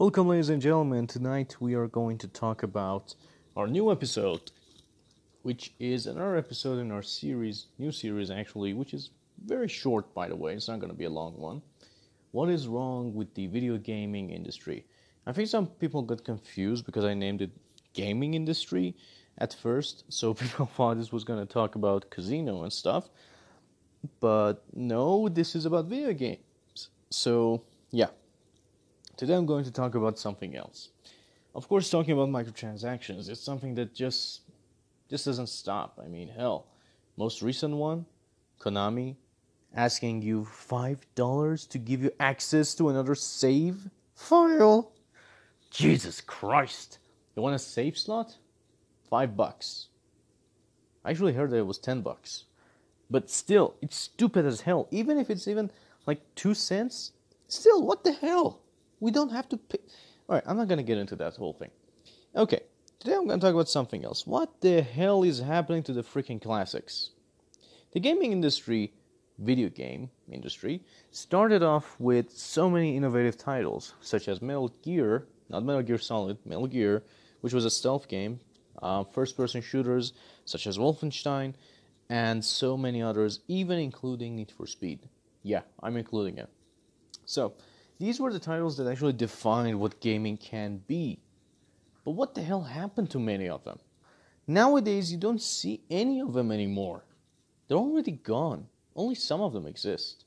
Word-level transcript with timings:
Welcome, 0.00 0.28
ladies 0.28 0.48
and 0.48 0.62
gentlemen. 0.62 1.08
Tonight 1.08 1.56
we 1.58 1.74
are 1.74 1.88
going 1.88 2.18
to 2.18 2.28
talk 2.28 2.62
about 2.62 3.16
our 3.56 3.66
new 3.66 3.90
episode, 3.90 4.52
which 5.42 5.72
is 5.80 6.06
another 6.06 6.36
episode 6.36 6.78
in 6.78 6.92
our 6.92 7.02
series, 7.02 7.66
new 7.80 7.90
series 7.90 8.30
actually, 8.30 8.74
which 8.74 8.94
is 8.94 9.10
very 9.44 9.66
short, 9.66 10.14
by 10.14 10.28
the 10.28 10.36
way. 10.36 10.54
It's 10.54 10.68
not 10.68 10.78
going 10.78 10.92
to 10.92 10.96
be 10.96 11.06
a 11.06 11.10
long 11.10 11.36
one. 11.36 11.62
What 12.30 12.48
is 12.48 12.68
wrong 12.68 13.12
with 13.12 13.34
the 13.34 13.48
video 13.48 13.76
gaming 13.76 14.30
industry? 14.30 14.86
I 15.26 15.32
think 15.32 15.48
some 15.48 15.66
people 15.66 16.02
got 16.02 16.24
confused 16.24 16.86
because 16.86 17.04
I 17.04 17.14
named 17.14 17.42
it 17.42 17.50
gaming 17.92 18.34
industry 18.34 18.94
at 19.38 19.52
first, 19.52 20.04
so 20.10 20.32
people 20.42 20.66
thought 20.66 20.98
this 20.98 21.10
was 21.10 21.24
going 21.24 21.44
to 21.44 21.52
talk 21.52 21.74
about 21.74 22.08
casino 22.08 22.62
and 22.62 22.72
stuff. 22.72 23.08
But 24.20 24.62
no, 24.72 25.28
this 25.28 25.56
is 25.56 25.66
about 25.66 25.86
video 25.86 26.12
games. 26.12 26.90
So, 27.10 27.64
yeah. 27.90 28.10
Today 29.18 29.34
I'm 29.34 29.46
going 29.46 29.64
to 29.64 29.72
talk 29.72 29.96
about 29.96 30.16
something 30.16 30.54
else. 30.54 30.90
Of 31.52 31.68
course, 31.68 31.90
talking 31.90 32.12
about 32.12 32.28
microtransactions, 32.28 33.28
it's 33.28 33.40
something 33.40 33.74
that 33.74 33.92
just 33.92 34.42
just 35.10 35.24
doesn't 35.24 35.48
stop. 35.48 35.98
I 36.00 36.06
mean, 36.06 36.28
hell, 36.28 36.68
most 37.16 37.42
recent 37.42 37.74
one, 37.74 38.06
Konami 38.60 39.16
asking 39.74 40.22
you 40.22 40.46
$5 40.46 41.68
to 41.68 41.78
give 41.78 42.04
you 42.04 42.12
access 42.20 42.76
to 42.76 42.90
another 42.90 43.16
save 43.16 43.90
file. 44.14 44.92
Jesus 45.72 46.20
Christ. 46.20 46.98
You 47.34 47.42
want 47.42 47.56
a 47.56 47.58
save 47.58 47.98
slot? 47.98 48.36
5 49.10 49.36
bucks. 49.36 49.88
I 51.04 51.10
actually 51.10 51.32
heard 51.32 51.50
that 51.50 51.58
it 51.58 51.66
was 51.66 51.78
10 51.78 52.02
bucks. 52.02 52.44
But 53.10 53.30
still, 53.30 53.74
it's 53.82 53.96
stupid 53.96 54.46
as 54.46 54.60
hell. 54.60 54.86
Even 54.92 55.18
if 55.18 55.28
it's 55.28 55.48
even 55.48 55.72
like 56.06 56.20
2 56.36 56.54
cents, 56.54 57.12
still, 57.48 57.84
what 57.84 58.04
the 58.04 58.12
hell? 58.12 58.60
We 59.00 59.10
don't 59.10 59.30
have 59.30 59.48
to 59.50 59.56
pay. 59.56 59.78
Alright, 60.28 60.44
I'm 60.46 60.56
not 60.56 60.68
going 60.68 60.78
to 60.78 60.84
get 60.84 60.98
into 60.98 61.16
that 61.16 61.36
whole 61.36 61.52
thing. 61.52 61.70
Okay, 62.36 62.60
today 62.98 63.14
I'm 63.14 63.26
going 63.26 63.40
to 63.40 63.46
talk 63.46 63.54
about 63.54 63.68
something 63.68 64.04
else. 64.04 64.26
What 64.26 64.60
the 64.60 64.82
hell 64.82 65.22
is 65.22 65.38
happening 65.38 65.82
to 65.84 65.92
the 65.92 66.02
freaking 66.02 66.42
classics? 66.42 67.10
The 67.92 68.00
gaming 68.00 68.32
industry, 68.32 68.92
video 69.38 69.68
game 69.68 70.10
industry, 70.30 70.82
started 71.10 71.62
off 71.62 71.96
with 71.98 72.30
so 72.30 72.68
many 72.68 72.96
innovative 72.96 73.38
titles, 73.38 73.94
such 74.00 74.28
as 74.28 74.42
Metal 74.42 74.68
Gear, 74.82 75.26
not 75.48 75.64
Metal 75.64 75.82
Gear 75.82 75.98
Solid, 75.98 76.36
Metal 76.44 76.66
Gear, 76.66 77.02
which 77.40 77.54
was 77.54 77.64
a 77.64 77.70
stealth 77.70 78.08
game, 78.08 78.40
uh, 78.82 79.04
first 79.04 79.36
person 79.36 79.62
shooters 79.62 80.12
such 80.44 80.66
as 80.66 80.76
Wolfenstein, 80.76 81.54
and 82.10 82.44
so 82.44 82.76
many 82.76 83.02
others, 83.02 83.40
even 83.48 83.78
including 83.78 84.36
Need 84.36 84.50
for 84.50 84.66
Speed. 84.66 85.00
Yeah, 85.42 85.62
I'm 85.82 85.96
including 85.96 86.38
it. 86.38 86.48
So, 87.24 87.54
these 87.98 88.20
were 88.20 88.32
the 88.32 88.38
titles 88.38 88.76
that 88.76 88.86
actually 88.86 89.12
defined 89.12 89.78
what 89.78 90.00
gaming 90.00 90.36
can 90.36 90.82
be. 90.86 91.18
But 92.04 92.12
what 92.12 92.34
the 92.34 92.42
hell 92.42 92.62
happened 92.62 93.10
to 93.10 93.18
many 93.18 93.48
of 93.48 93.64
them? 93.64 93.78
Nowadays, 94.46 95.12
you 95.12 95.18
don't 95.18 95.42
see 95.42 95.82
any 95.90 96.20
of 96.20 96.32
them 96.32 96.50
anymore. 96.50 97.04
They're 97.66 97.76
already 97.76 98.12
gone. 98.12 98.66
Only 98.96 99.14
some 99.14 99.40
of 99.40 99.52
them 99.52 99.66
exist. 99.66 100.24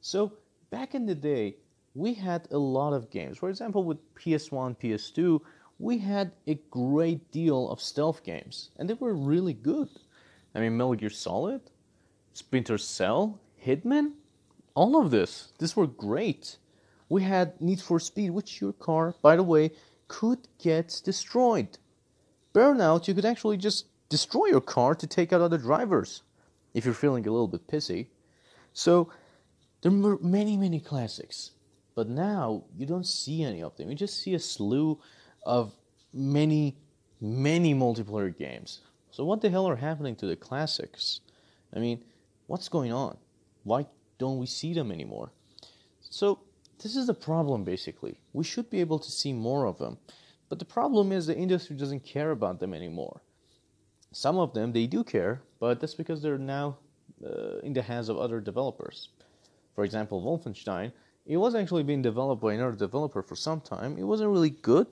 So, 0.00 0.32
back 0.70 0.94
in 0.94 1.06
the 1.06 1.14
day, 1.14 1.56
we 1.94 2.14
had 2.14 2.48
a 2.50 2.58
lot 2.58 2.92
of 2.92 3.10
games. 3.10 3.36
For 3.36 3.50
example, 3.50 3.84
with 3.84 3.98
PS1, 4.14 4.78
PS2, 4.78 5.40
we 5.78 5.98
had 5.98 6.32
a 6.46 6.54
great 6.70 7.30
deal 7.30 7.68
of 7.68 7.80
stealth 7.80 8.22
games, 8.22 8.70
and 8.78 8.88
they 8.88 8.94
were 8.94 9.14
really 9.14 9.52
good. 9.52 9.88
I 10.54 10.60
mean, 10.60 10.76
Metal 10.76 10.94
Gear 10.94 11.10
Solid, 11.10 11.60
Splinter 12.32 12.78
Cell, 12.78 13.38
Hitman, 13.64 14.12
all 14.74 15.00
of 15.00 15.10
this. 15.10 15.52
These 15.58 15.76
were 15.76 15.86
great 15.86 16.56
we 17.08 17.22
had 17.22 17.60
Need 17.60 17.80
for 17.80 17.98
Speed, 17.98 18.30
which 18.30 18.60
your 18.60 18.72
car, 18.72 19.14
by 19.22 19.36
the 19.36 19.42
way, 19.42 19.70
could 20.08 20.48
get 20.58 21.00
destroyed. 21.04 21.78
Burnout, 22.54 23.08
you 23.08 23.14
could 23.14 23.24
actually 23.24 23.56
just 23.56 23.86
destroy 24.08 24.46
your 24.46 24.60
car 24.60 24.94
to 24.94 25.06
take 25.06 25.32
out 25.32 25.40
other 25.40 25.58
drivers 25.58 26.22
if 26.74 26.84
you're 26.84 26.94
feeling 26.94 27.26
a 27.26 27.30
little 27.30 27.48
bit 27.48 27.66
pissy. 27.66 28.06
So 28.72 29.10
there 29.82 29.92
were 29.92 30.18
many, 30.18 30.56
many 30.56 30.80
classics. 30.80 31.52
But 31.94 32.08
now 32.08 32.64
you 32.76 32.86
don't 32.86 33.06
see 33.06 33.42
any 33.42 33.62
of 33.62 33.76
them. 33.76 33.90
You 33.90 33.96
just 33.96 34.22
see 34.22 34.34
a 34.34 34.38
slew 34.38 35.00
of 35.44 35.74
many, 36.12 36.76
many 37.20 37.74
multiplayer 37.74 38.36
games. 38.36 38.80
So 39.10 39.24
what 39.24 39.40
the 39.40 39.50
hell 39.50 39.68
are 39.68 39.76
happening 39.76 40.14
to 40.16 40.26
the 40.26 40.36
classics? 40.36 41.20
I 41.74 41.80
mean, 41.80 42.04
what's 42.46 42.68
going 42.68 42.92
on? 42.92 43.16
Why 43.64 43.86
don't 44.18 44.38
we 44.38 44.46
see 44.46 44.74
them 44.74 44.92
anymore? 44.92 45.32
So 46.00 46.38
this 46.82 46.96
is 46.96 47.06
the 47.06 47.14
problem, 47.14 47.64
basically. 47.64 48.18
We 48.32 48.44
should 48.44 48.70
be 48.70 48.80
able 48.80 48.98
to 48.98 49.10
see 49.10 49.32
more 49.32 49.66
of 49.66 49.78
them. 49.78 49.98
But 50.48 50.58
the 50.58 50.64
problem 50.64 51.12
is 51.12 51.26
the 51.26 51.36
industry 51.36 51.76
doesn't 51.76 52.04
care 52.04 52.30
about 52.30 52.60
them 52.60 52.72
anymore. 52.72 53.20
Some 54.12 54.38
of 54.38 54.54
them, 54.54 54.72
they 54.72 54.86
do 54.86 55.04
care, 55.04 55.42
but 55.60 55.80
that's 55.80 55.94
because 55.94 56.22
they're 56.22 56.38
now 56.38 56.78
uh, 57.24 57.58
in 57.62 57.72
the 57.72 57.82
hands 57.82 58.08
of 58.08 58.16
other 58.16 58.40
developers. 58.40 59.10
For 59.74 59.84
example, 59.84 60.22
Wolfenstein, 60.22 60.92
it 61.26 61.36
was 61.36 61.54
actually 61.54 61.82
being 61.82 62.00
developed 62.00 62.42
by 62.42 62.54
another 62.54 62.76
developer 62.76 63.22
for 63.22 63.36
some 63.36 63.60
time. 63.60 63.98
It 63.98 64.04
wasn't 64.04 64.30
really 64.30 64.50
good, 64.50 64.86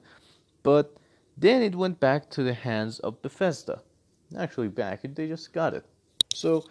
but 0.63 0.95
then 1.37 1.63
it 1.63 1.75
went 1.75 1.99
back 2.01 2.29
to 2.31 2.43
the 2.43 2.53
hands 2.53 2.99
of 3.01 3.23
Bethesda. 3.23 3.81
Actually, 4.37 4.69
back, 4.69 5.01
they 5.03 5.29
just 5.29 5.53
got 5.53 5.73
it. 5.73 5.85
So 6.35 6.65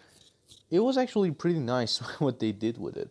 it 0.69 0.79
was 0.79 0.97
actually 0.97 1.31
pretty 1.31 1.59
nice 1.59 1.97
what 2.19 2.39
they 2.39 2.51
did 2.51 2.77
with 2.77 2.97
it. 2.97 3.09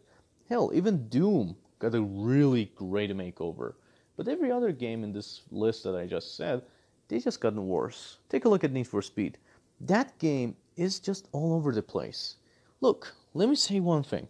Hell, 0.48 0.70
even 0.75 1.09
Doom 1.09 1.56
got 1.78 1.94
a 1.94 2.02
really 2.02 2.72
great 2.76 3.10
makeover. 3.10 3.74
But 4.16 4.28
every 4.28 4.50
other 4.50 4.72
game 4.72 5.04
in 5.04 5.12
this 5.12 5.42
list 5.50 5.82
that 5.84 5.96
I 5.96 6.06
just 6.06 6.36
said, 6.36 6.62
they 7.08 7.18
just 7.18 7.40
gotten 7.40 7.66
worse. 7.66 8.18
Take 8.28 8.44
a 8.44 8.48
look 8.48 8.64
at 8.64 8.72
Need 8.72 8.88
for 8.88 9.02
Speed. 9.02 9.38
That 9.80 10.16
game 10.18 10.56
is 10.76 11.00
just 11.00 11.28
all 11.32 11.52
over 11.54 11.72
the 11.72 11.82
place. 11.82 12.36
Look, 12.80 13.14
let 13.34 13.48
me 13.48 13.56
say 13.56 13.80
one 13.80 14.02
thing. 14.02 14.28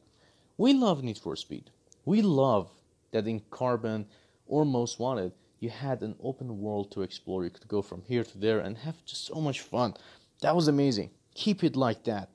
We 0.57 0.73
love 0.73 1.03
Need 1.03 1.19
for 1.19 1.37
Speed. 1.37 1.71
We 2.05 2.23
love 2.23 2.71
that 3.13 3.27
in 3.27 3.41
Carbon 3.51 4.07
or 4.47 4.65
Most 4.65 4.99
Wanted, 4.99 5.33
you 5.61 5.71
had 5.71 6.03
an 6.03 6.15
open 6.23 6.61
world 6.61 6.91
to 6.93 7.03
explore. 7.03 7.45
You 7.45 7.51
could 7.51 7.69
go 7.69 7.81
from 7.81 8.03
here 8.03 8.25
to 8.25 8.39
there 8.39 8.61
and 8.61 8.77
have 8.79 9.05
just 9.07 9.25
so 9.25 9.41
much 9.41 9.63
fun. 9.63 9.95
That 10.43 10.55
was 10.55 10.69
amazing. 10.69 11.11
Keep 11.35 11.65
it 11.65 11.77
like 11.77 12.05
that. 12.05 12.29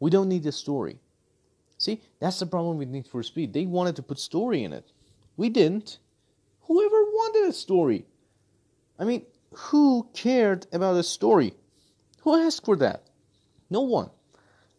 We 0.00 0.10
don't 0.10 0.28
need 0.28 0.46
a 0.46 0.52
story. 0.52 0.98
See, 1.78 2.02
that's 2.18 2.40
the 2.40 2.46
problem 2.46 2.76
with 2.76 2.88
Need 2.88 3.06
for 3.06 3.22
Speed. 3.22 3.52
They 3.52 3.64
wanted 3.64 3.96
to 3.96 4.02
put 4.02 4.18
story 4.18 4.64
in 4.64 4.72
it. 4.72 4.90
We 5.36 5.48
didn't. 5.48 5.98
Whoever 6.62 7.04
wanted 7.04 7.48
a 7.48 7.52
story? 7.52 8.04
I 8.98 9.04
mean, 9.04 9.24
who 9.52 10.08
cared 10.12 10.66
about 10.72 10.96
a 10.96 11.04
story? 11.04 11.54
Who 12.22 12.36
asked 12.36 12.64
for 12.64 12.76
that? 12.76 13.04
No 13.70 13.82
one. 13.82 14.10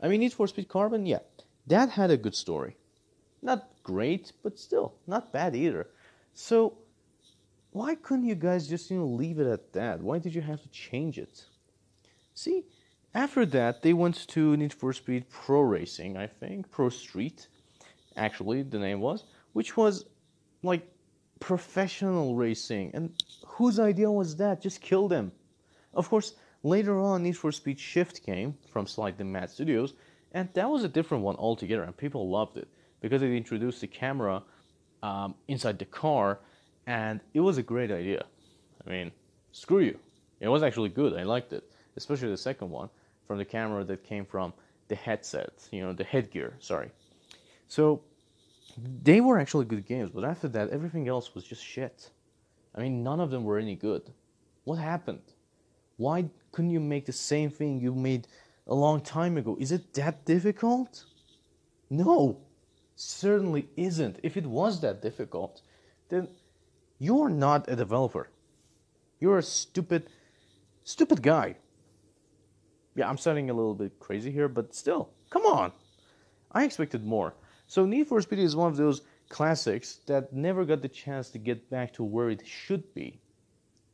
I 0.01 0.07
mean, 0.07 0.19
Need 0.19 0.33
for 0.33 0.47
Speed 0.47 0.67
Carbon, 0.67 1.05
yeah, 1.05 1.19
that 1.67 1.89
had 1.89 2.11
a 2.11 2.17
good 2.17 2.35
story. 2.35 2.75
Not 3.41 3.69
great, 3.83 4.33
but 4.43 4.59
still, 4.59 4.95
not 5.07 5.31
bad 5.31 5.55
either. 5.55 5.87
So, 6.33 6.77
why 7.71 7.95
couldn't 7.95 8.25
you 8.25 8.35
guys 8.35 8.67
just, 8.67 8.91
you 8.91 8.97
know, 8.97 9.05
leave 9.05 9.39
it 9.39 9.47
at 9.47 9.73
that? 9.73 10.01
Why 10.01 10.19
did 10.19 10.35
you 10.35 10.41
have 10.41 10.61
to 10.61 10.69
change 10.69 11.17
it? 11.17 11.45
See, 12.33 12.65
after 13.19 13.45
that, 13.45 13.81
they 13.81 13.91
went 13.91 14.27
to 14.29 14.55
Need 14.55 14.71
for 14.71 14.93
Speed 14.93 15.29
Pro 15.29 15.59
Racing, 15.59 16.15
I 16.15 16.25
think, 16.25 16.71
Pro 16.71 16.87
Street, 16.87 17.49
actually, 18.15 18.61
the 18.63 18.79
name 18.79 19.01
was, 19.01 19.25
which 19.51 19.75
was 19.75 20.05
like 20.63 20.83
professional 21.41 22.35
racing. 22.35 22.91
And 22.93 23.11
whose 23.45 23.77
idea 23.77 24.09
was 24.09 24.37
that? 24.37 24.61
Just 24.61 24.79
kill 24.79 25.09
them. 25.09 25.33
Of 25.93 26.07
course, 26.09 26.35
later 26.63 26.97
on, 26.97 27.23
Need 27.23 27.35
for 27.35 27.51
Speed 27.51 27.77
Shift 27.77 28.23
came 28.23 28.55
from 28.71 28.87
Slightly 28.87 29.25
Mad 29.25 29.49
Studios, 29.49 29.95
and 30.31 30.47
that 30.53 30.69
was 30.69 30.85
a 30.85 30.89
different 30.97 31.21
one 31.21 31.35
altogether, 31.35 31.83
and 31.83 31.95
people 31.97 32.29
loved 32.29 32.55
it 32.55 32.69
because 33.01 33.21
it 33.21 33.31
introduced 33.31 33.81
the 33.81 33.87
camera 33.87 34.41
um, 35.03 35.35
inside 35.49 35.77
the 35.77 35.91
car, 36.03 36.39
and 36.87 37.19
it 37.33 37.41
was 37.41 37.57
a 37.57 37.63
great 37.63 37.91
idea. 37.91 38.23
I 38.85 38.89
mean, 38.89 39.11
screw 39.51 39.79
you. 39.79 39.99
It 40.39 40.47
was 40.47 40.63
actually 40.63 40.89
good. 40.89 41.19
I 41.19 41.23
liked 41.23 41.51
it, 41.51 41.65
especially 41.97 42.29
the 42.29 42.37
second 42.37 42.69
one 42.69 42.89
from 43.29 43.37
the 43.37 43.45
camera 43.45 43.83
that 43.83 44.03
came 44.03 44.25
from 44.25 44.51
the 44.87 44.95
headset, 44.95 45.53
you 45.69 45.81
know, 45.83 45.93
the 45.93 46.03
headgear, 46.03 46.55
sorry. 46.59 46.89
So 47.67 48.01
they 49.03 49.21
were 49.21 49.37
actually 49.37 49.65
good 49.65 49.85
games, 49.85 50.09
but 50.11 50.23
after 50.25 50.47
that, 50.47 50.71
everything 50.71 51.07
else 51.07 51.35
was 51.35 51.43
just 51.43 51.63
shit. 51.63 52.09
I 52.73 52.81
mean, 52.81 53.03
none 53.03 53.19
of 53.19 53.29
them 53.29 53.43
were 53.43 53.59
any 53.59 53.75
good. 53.75 54.01
What 54.63 54.79
happened? 54.79 55.21
Why 55.97 56.25
couldn't 56.51 56.71
you 56.71 56.79
make 56.79 57.05
the 57.05 57.11
same 57.11 57.51
thing 57.51 57.79
you 57.79 57.93
made 57.93 58.27
a 58.65 58.73
long 58.73 58.99
time 58.99 59.37
ago? 59.37 59.55
Is 59.59 59.71
it 59.71 59.93
that 59.93 60.25
difficult? 60.25 61.05
No, 61.91 62.39
certainly 62.95 63.69
isn't. 63.77 64.17
If 64.23 64.37
it 64.37 64.47
was 64.47 64.81
that 64.81 65.03
difficult, 65.03 65.61
then 66.09 66.29
you're 66.97 67.29
not 67.29 67.69
a 67.69 67.75
developer. 67.75 68.31
You're 69.19 69.37
a 69.37 69.43
stupid, 69.43 70.09
stupid 70.83 71.21
guy 71.21 71.57
yeah, 72.99 73.09
I'm 73.09 73.17
sounding 73.17 73.49
a 73.49 73.53
little 73.53 73.73
bit 73.73 73.97
crazy 73.97 74.29
here, 74.29 74.49
but 74.49 74.75
still, 74.75 75.09
come 75.29 75.45
on. 75.45 75.71
I 76.51 76.65
expected 76.65 77.05
more. 77.05 77.33
So 77.65 77.85
Need 77.85 78.07
for 78.07 78.21
Speed 78.21 78.39
is 78.39 78.57
one 78.57 78.69
of 78.69 78.75
those 78.75 79.03
classics 79.29 80.01
that 80.07 80.33
never 80.33 80.65
got 80.65 80.81
the 80.81 80.89
chance 80.89 81.29
to 81.29 81.37
get 81.37 81.69
back 81.69 81.93
to 81.93 82.03
where 82.03 82.29
it 82.29 82.45
should 82.45 82.93
be. 82.93 83.21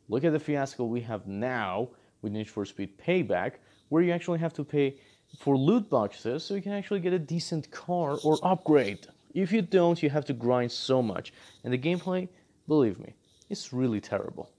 Look 0.10 0.24
at 0.24 0.34
the 0.34 0.40
fiasco 0.40 0.86
we 0.86 1.02
have 1.02 1.28
now 1.28 1.90
with 2.24 2.32
Need 2.34 2.50
for 2.50 2.66
Speed 2.66 2.98
Payback, 2.98 3.58
where 3.90 4.02
you 4.02 4.12
actually 4.12 4.40
have 4.40 4.54
to 4.54 4.64
pay 4.64 4.98
for 5.40 5.56
loot 5.56 5.88
boxes 5.88 6.44
so 6.44 6.56
you 6.56 6.64
can 6.64 6.72
actually 6.72 7.00
get 7.00 7.14
a 7.14 7.20
decent 7.20 7.70
car 7.70 8.18
or 8.24 8.40
upgrade. 8.42 9.06
If 9.36 9.52
you 9.52 9.62
don't, 9.62 10.02
you 10.02 10.10
have 10.10 10.26
to 10.26 10.34
grind 10.34 10.72
so 10.72 11.04
much. 11.04 11.32
And 11.64 11.72
the 11.72 11.78
gameplay, 11.78 12.28
believe 12.68 12.98
me, 13.00 13.14
is 13.52 13.72
really 13.72 14.02
terrible. 14.02 14.50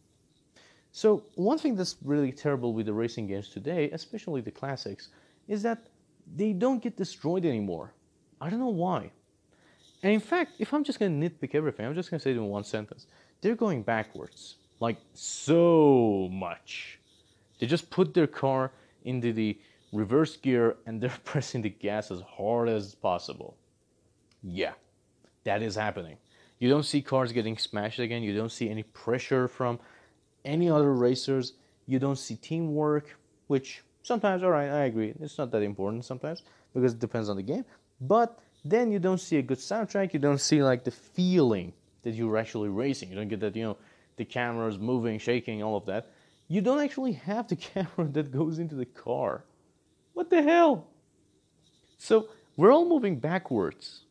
So, 0.97 1.25
one 1.35 1.59
thing 1.59 1.77
that's 1.77 1.97
really 2.03 2.33
terrible 2.33 2.73
with 2.73 2.87
the 2.87 2.95
racing 2.95 3.27
games 3.27 3.51
today, 3.51 3.91
especially 3.91 4.41
the 4.41 4.51
classics, 4.51 5.11
is 5.47 5.63
that 5.63 5.89
they 6.35 6.55
don't 6.55 6.83
get 6.83 6.97
destroyed 6.97 7.45
anymore. 7.45 7.93
I 8.41 8.49
don't 8.49 8.61
know 8.61 8.69
why. 8.69 9.11
And 10.03 10.15
in 10.15 10.21
fact, 10.21 10.53
if 10.59 10.73
I'm 10.73 10.85
just 10.85 10.99
going 10.99 11.21
to 11.21 11.29
nitpick 11.29 11.55
everything, 11.55 11.85
I'm 11.85 11.95
just 11.95 12.11
going 12.11 12.19
to 12.19 12.25
say 12.25 12.31
it 12.31 12.39
in 12.39 12.47
one 12.47 12.65
sentence. 12.65 13.09
They're 13.43 13.55
going 13.55 13.83
backwards. 13.83 14.57
Like, 14.81 14.97
so 15.13 16.31
much. 16.33 16.99
They 17.59 17.67
just 17.67 17.91
put 17.91 18.15
their 18.15 18.27
car 18.27 18.73
into 19.05 19.35
the 19.35 19.59
reverse 19.93 20.39
gear 20.39 20.77
and 20.87 20.99
they're 20.99 21.11
pressing 21.25 21.61
the 21.61 21.69
gas 21.69 22.11
as 22.11 22.23
hard 22.23 22.71
as 22.71 22.95
possible. 22.95 23.59
Yeah, 24.43 24.73
that 25.45 25.61
is 25.61 25.75
happening. 25.75 26.17
You 26.59 26.71
don't 26.71 26.85
see 26.85 27.03
cars 27.03 27.33
getting 27.33 27.59
smashed 27.59 27.99
again. 27.99 28.23
You 28.23 28.35
don't 28.35 28.51
see 28.51 28.71
any 28.71 28.83
pressure 28.83 29.47
from 29.47 29.79
any 30.47 30.71
other 30.71 30.95
racers. 30.95 31.55
You 31.87 31.99
don't 31.99 32.17
see 32.17 32.37
teamwork, 32.37 33.17
which 33.49 33.83
sometimes, 34.03 34.43
all 34.43 34.51
right, 34.51 34.71
I 34.71 34.85
agree. 34.85 35.13
It's 35.21 35.39
not 35.39 35.51
that 35.51 35.63
important 35.63 36.05
sometimes 36.05 36.43
because 36.73 36.93
it 36.93 36.99
depends 36.99 37.29
on 37.29 37.37
the 37.37 37.43
game. 37.43 37.65
But 38.01 38.39
then 38.65 38.91
you 38.91 38.99
don't 38.99 39.21
see 39.21 39.37
a 39.37 39.43
good 39.43 39.59
soundtrack. 39.59 40.13
You 40.13 40.21
don't 40.21 40.41
see 40.41 40.63
like 40.63 40.85
the 40.85 40.91
feeling 40.91 41.73
that 42.03 42.15
you're 42.15 42.37
actually 42.37 42.69
racing. 42.69 43.11
You 43.11 43.17
don't 43.17 43.29
get 43.29 43.41
that, 43.41 43.57
you 43.57 43.65
know, 43.65 43.77
the 44.17 44.25
camera's 44.25 44.79
moving, 44.79 45.19
shaking, 45.19 45.63
all 45.63 45.77
of 45.77 45.87
that. 45.87 46.11
You 46.49 46.61
don't 46.61 46.81
actually 46.81 47.13
have 47.13 47.49
the 47.49 47.57
camera 47.75 48.09
that 48.13 48.31
goes 48.31 48.59
into 48.59 48.75
the 48.75 48.87
car. 48.87 49.45
What 50.15 50.31
the 50.31 50.43
hell? 50.43 50.87
So 51.99 52.29
we're 52.57 52.73
all 52.73 52.89
moving 52.89 53.19
backwards. 53.19 54.03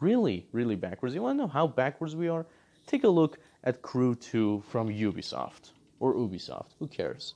Really, 0.00 0.46
really 0.52 0.76
backwards. 0.76 1.14
You 1.14 1.22
want 1.22 1.38
to 1.38 1.42
know 1.42 1.48
how 1.48 1.66
backwards 1.66 2.14
we 2.14 2.28
are? 2.28 2.46
Take 2.86 3.04
a 3.04 3.08
look 3.08 3.38
at 3.66 3.82
Crew 3.82 4.14
2 4.14 4.62
from 4.68 4.88
Ubisoft. 4.88 5.72
Or 5.98 6.14
Ubisoft, 6.14 6.70
who 6.78 6.86
cares? 6.86 7.34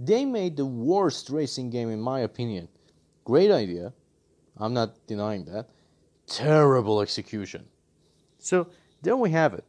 They 0.00 0.24
made 0.24 0.56
the 0.56 0.66
worst 0.66 1.30
racing 1.30 1.70
game, 1.70 1.90
in 1.90 2.00
my 2.00 2.20
opinion. 2.20 2.68
Great 3.24 3.50
idea. 3.50 3.92
I'm 4.58 4.74
not 4.74 5.06
denying 5.06 5.44
that. 5.46 5.68
Terrible 6.26 7.00
execution. 7.00 7.64
So 8.38 8.68
there 9.02 9.16
we 9.16 9.30
have 9.30 9.54
it. 9.54 9.64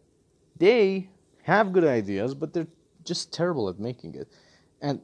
They 0.57 1.09
have 1.43 1.71
good 1.71 1.85
ideas, 1.85 2.33
but 2.33 2.53
they're 2.53 2.67
just 3.05 3.33
terrible 3.33 3.69
at 3.69 3.79
making 3.79 4.15
it. 4.15 4.27
And 4.81 5.01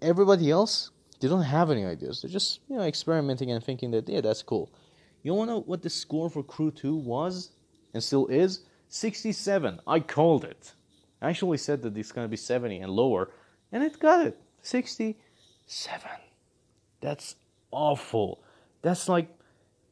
everybody 0.00 0.50
else, 0.50 0.90
they 1.20 1.28
don't 1.28 1.42
have 1.42 1.70
any 1.70 1.84
ideas. 1.84 2.22
They're 2.22 2.30
just, 2.30 2.60
you 2.68 2.76
know, 2.76 2.82
experimenting 2.82 3.50
and 3.52 3.62
thinking 3.62 3.90
that, 3.92 4.08
yeah, 4.08 4.20
that's 4.20 4.42
cool. 4.42 4.70
You 5.22 5.34
want 5.34 5.50
to 5.50 5.54
know 5.54 5.60
what 5.60 5.82
the 5.82 5.90
score 5.90 6.28
for 6.28 6.42
Crew 6.42 6.70
2 6.70 6.96
was 6.96 7.50
and 7.94 8.02
still 8.02 8.26
is? 8.26 8.60
67. 8.92 9.80
I 9.86 10.00
called 10.00 10.44
it. 10.44 10.74
I 11.22 11.30
actually 11.30 11.56
said 11.56 11.80
that 11.82 11.96
it's 11.96 12.12
going 12.12 12.26
to 12.26 12.30
be 12.30 12.36
70 12.36 12.76
and 12.78 12.92
lower, 12.92 13.30
and 13.72 13.82
it 13.82 13.98
got 13.98 14.26
it. 14.26 14.38
67. 14.60 16.10
That's 17.00 17.36
awful. 17.70 18.42
That's 18.82 19.08
like, 19.08 19.30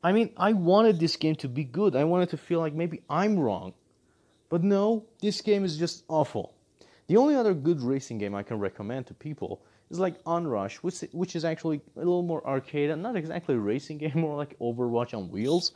I 0.05 0.12
mean, 0.12 0.35
I 0.37 0.52
wanted 0.52 1.00
this 1.00 1.17
game 1.17 1.35
to 1.37 1.49
be 1.49 1.64
good. 1.64 1.97
I 1.97 2.05
wanted 2.05 2.29
to 2.31 2.37
feel 2.37 2.61
like 2.61 2.75
maybe 2.75 3.00
I'm 3.08 3.38
wrong. 3.38 3.73
But 4.50 4.62
no, 4.62 5.06
this 5.23 5.41
game 5.41 5.64
is 5.64 5.79
just 5.79 6.05
awful. 6.08 6.53
The 7.06 7.17
only 7.17 7.37
other 7.37 7.55
good 7.55 7.81
racing 7.81 8.19
game 8.19 8.35
I 8.35 8.43
can 8.43 8.58
recommend 8.58 9.06
to 9.06 9.14
people 9.14 9.62
is 9.91 9.99
like 9.99 10.23
Onrush, 10.25 10.75
which, 10.76 11.00
which 11.12 11.37
is 11.37 11.46
actually 11.46 11.81
a 11.96 12.00
little 12.00 12.23
more 12.23 12.46
arcade 12.46 12.91
and 12.91 13.03
not 13.03 13.17
exactly 13.17 13.55
a 13.55 13.58
racing 13.58 13.96
game, 14.05 14.12
more 14.20 14.37
like 14.37 14.58
Overwatch 14.58 15.17
on 15.17 15.31
wheels. 15.31 15.73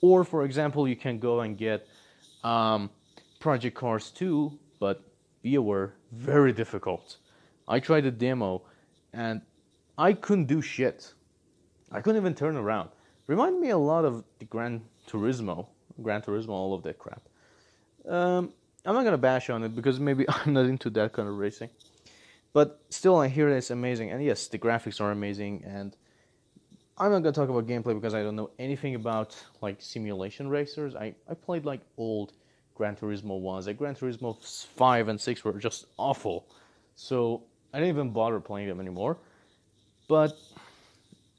Or, 0.00 0.22
for 0.22 0.44
example, 0.44 0.86
you 0.86 0.96
can 0.96 1.18
go 1.18 1.40
and 1.40 1.58
get 1.58 1.88
um, 2.44 2.90
Project 3.40 3.76
Cars 3.76 4.10
2, 4.10 4.58
but 4.78 5.02
be 5.42 5.54
aware, 5.56 5.94
very 6.12 6.52
difficult. 6.52 7.16
I 7.68 7.80
tried 7.80 8.04
the 8.04 8.10
demo 8.10 8.62
and 9.12 9.40
I 9.98 10.12
couldn't 10.12 10.46
do 10.46 10.62
shit. 10.62 11.12
I 11.90 12.00
couldn't 12.00 12.20
even 12.20 12.34
turn 12.34 12.56
around. 12.56 12.90
Remind 13.26 13.60
me 13.60 13.70
a 13.70 13.78
lot 13.78 14.04
of 14.04 14.24
the 14.38 14.44
Gran 14.46 14.82
Turismo, 15.08 15.66
Gran 16.02 16.22
Turismo, 16.22 16.50
all 16.50 16.74
of 16.74 16.82
that 16.82 16.98
crap. 16.98 17.22
Um, 18.08 18.52
I'm 18.84 18.94
not 18.94 19.04
gonna 19.04 19.18
bash 19.18 19.48
on 19.50 19.62
it 19.62 19.76
because 19.76 20.00
maybe 20.00 20.24
I'm 20.28 20.52
not 20.52 20.66
into 20.66 20.90
that 20.90 21.12
kind 21.12 21.28
of 21.28 21.36
racing, 21.36 21.70
but 22.52 22.80
still, 22.90 23.16
I 23.16 23.28
hear 23.28 23.48
it's 23.48 23.70
amazing. 23.70 24.10
And 24.10 24.22
yes, 24.24 24.48
the 24.48 24.58
graphics 24.58 25.00
are 25.00 25.10
amazing. 25.10 25.64
And 25.64 25.96
I'm 27.02 27.10
not 27.10 27.24
gonna 27.24 27.32
talk 27.32 27.48
about 27.48 27.66
gameplay 27.66 27.94
because 27.94 28.14
I 28.14 28.22
don't 28.22 28.36
know 28.36 28.50
anything 28.60 28.94
about 28.94 29.34
like 29.60 29.82
simulation 29.82 30.48
racers. 30.48 30.94
I 30.94 31.12
I 31.28 31.34
played 31.34 31.64
like 31.64 31.80
old 31.96 32.34
Gran 32.76 32.94
Turismo 32.94 33.40
ones. 33.40 33.66
Like 33.66 33.76
Gran 33.76 33.96
Turismo 33.96 34.30
five 34.76 35.08
and 35.08 35.20
six 35.20 35.44
were 35.44 35.54
just 35.54 35.86
awful, 35.98 36.46
so 36.94 37.42
I 37.74 37.78
didn't 37.78 37.88
even 37.88 38.10
bother 38.10 38.38
playing 38.38 38.68
them 38.68 38.78
anymore. 38.78 39.18
But 40.06 40.38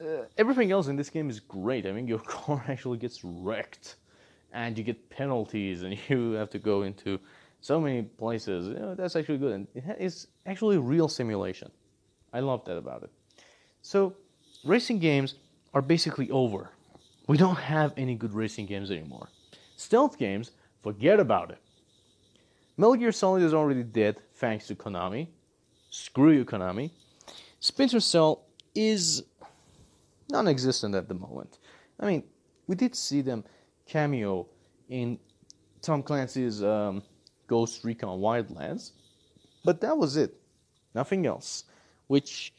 uh, 0.02 0.26
everything 0.38 0.74
else 0.74 0.88
in 0.88 0.98
this 0.98 1.10
game 1.10 1.30
is 1.30 1.40
great. 1.40 1.86
I 1.86 1.94
mean, 1.94 2.10
your 2.10 2.20
car 2.36 2.62
actually 2.68 2.98
gets 2.98 3.24
wrecked 3.24 3.96
and 4.52 4.78
you 4.78 4.84
get 4.84 5.10
penalties 5.10 5.84
and 5.84 5.98
you 6.10 6.32
have 6.34 6.50
to 6.50 6.60
go 6.60 6.82
into 6.82 7.18
so 7.62 7.80
many 7.80 8.02
places. 8.02 8.68
You 8.68 8.74
know, 8.74 8.96
that's 8.96 9.16
actually 9.16 9.38
good. 9.38 9.54
And 9.54 9.68
it's 9.98 10.28
actually 10.46 10.78
real 10.78 11.08
simulation. 11.08 11.72
I 12.34 12.42
love 12.42 12.66
that 12.66 12.76
about 12.76 13.04
it. 13.04 13.12
So, 13.82 14.14
racing 14.66 15.00
games 15.00 15.36
are 15.74 15.82
basically 15.82 16.30
over. 16.32 16.72
We 17.28 17.38
don't 17.38 17.58
have 17.58 17.94
any 17.98 18.16
good 18.16 18.34
racing 18.34 18.66
games 18.66 18.92
anymore. 18.92 19.30
Stealth 19.76 20.18
games, 20.18 20.52
forget 20.82 21.20
about 21.20 21.52
it. 21.52 21.60
Metal 22.78 22.96
Gear 22.96 23.12
Solid 23.12 23.44
is 23.44 23.54
already 23.54 23.84
dead 23.84 24.18
thanks 24.36 24.68
to 24.68 24.76
Konami. 24.76 25.28
Screw 25.90 26.32
you, 26.32 26.46
Konami. 26.46 26.92
Splinter 27.60 28.00
Cell 28.00 28.46
is 28.76 29.24
non 30.30 30.48
existent 30.48 30.96
at 30.96 31.08
the 31.08 31.14
moment. 31.14 31.60
I 32.00 32.08
mean, 32.08 32.24
we 32.68 32.76
did 32.76 32.96
see 32.96 33.22
them 33.22 33.44
cameo 33.88 34.48
in 34.90 35.20
Tom 35.82 36.02
Clancy's 36.02 36.64
um, 36.64 37.04
Ghost 37.48 37.84
Recon 37.84 38.20
Wildlands, 38.20 38.92
but 39.64 39.82
that 39.82 39.98
was 39.98 40.18
it. 40.18 40.36
Nothing 40.96 41.26
else, 41.26 41.66
which 42.08 42.54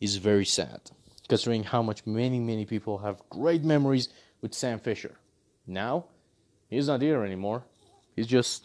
is 0.00 0.16
very 0.16 0.44
sad, 0.44 0.80
considering 1.28 1.64
how 1.64 1.82
much 1.82 2.06
many, 2.06 2.38
many 2.38 2.64
people 2.64 2.98
have 2.98 3.22
great 3.30 3.64
memories 3.64 4.08
with 4.40 4.54
Sam 4.54 4.78
Fisher. 4.78 5.16
Now, 5.66 6.06
he's 6.68 6.88
not 6.88 7.02
here 7.02 7.24
anymore. 7.24 7.64
He's 8.14 8.26
just, 8.26 8.64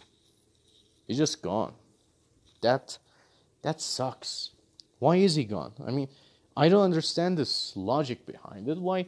he's 1.08 1.18
just 1.18 1.42
gone. 1.42 1.74
That, 2.62 2.98
that 3.64 3.82
sucks. 3.82 4.52
Why 5.00 5.16
is 5.18 5.36
he 5.36 5.44
gone? 5.44 5.74
I 5.86 5.92
mean, 5.92 6.08
I 6.56 6.70
don't 6.70 6.84
understand 6.84 7.38
this 7.38 7.74
logic 7.76 8.26
behind 8.26 8.70
it. 8.70 8.78
Why 8.78 9.08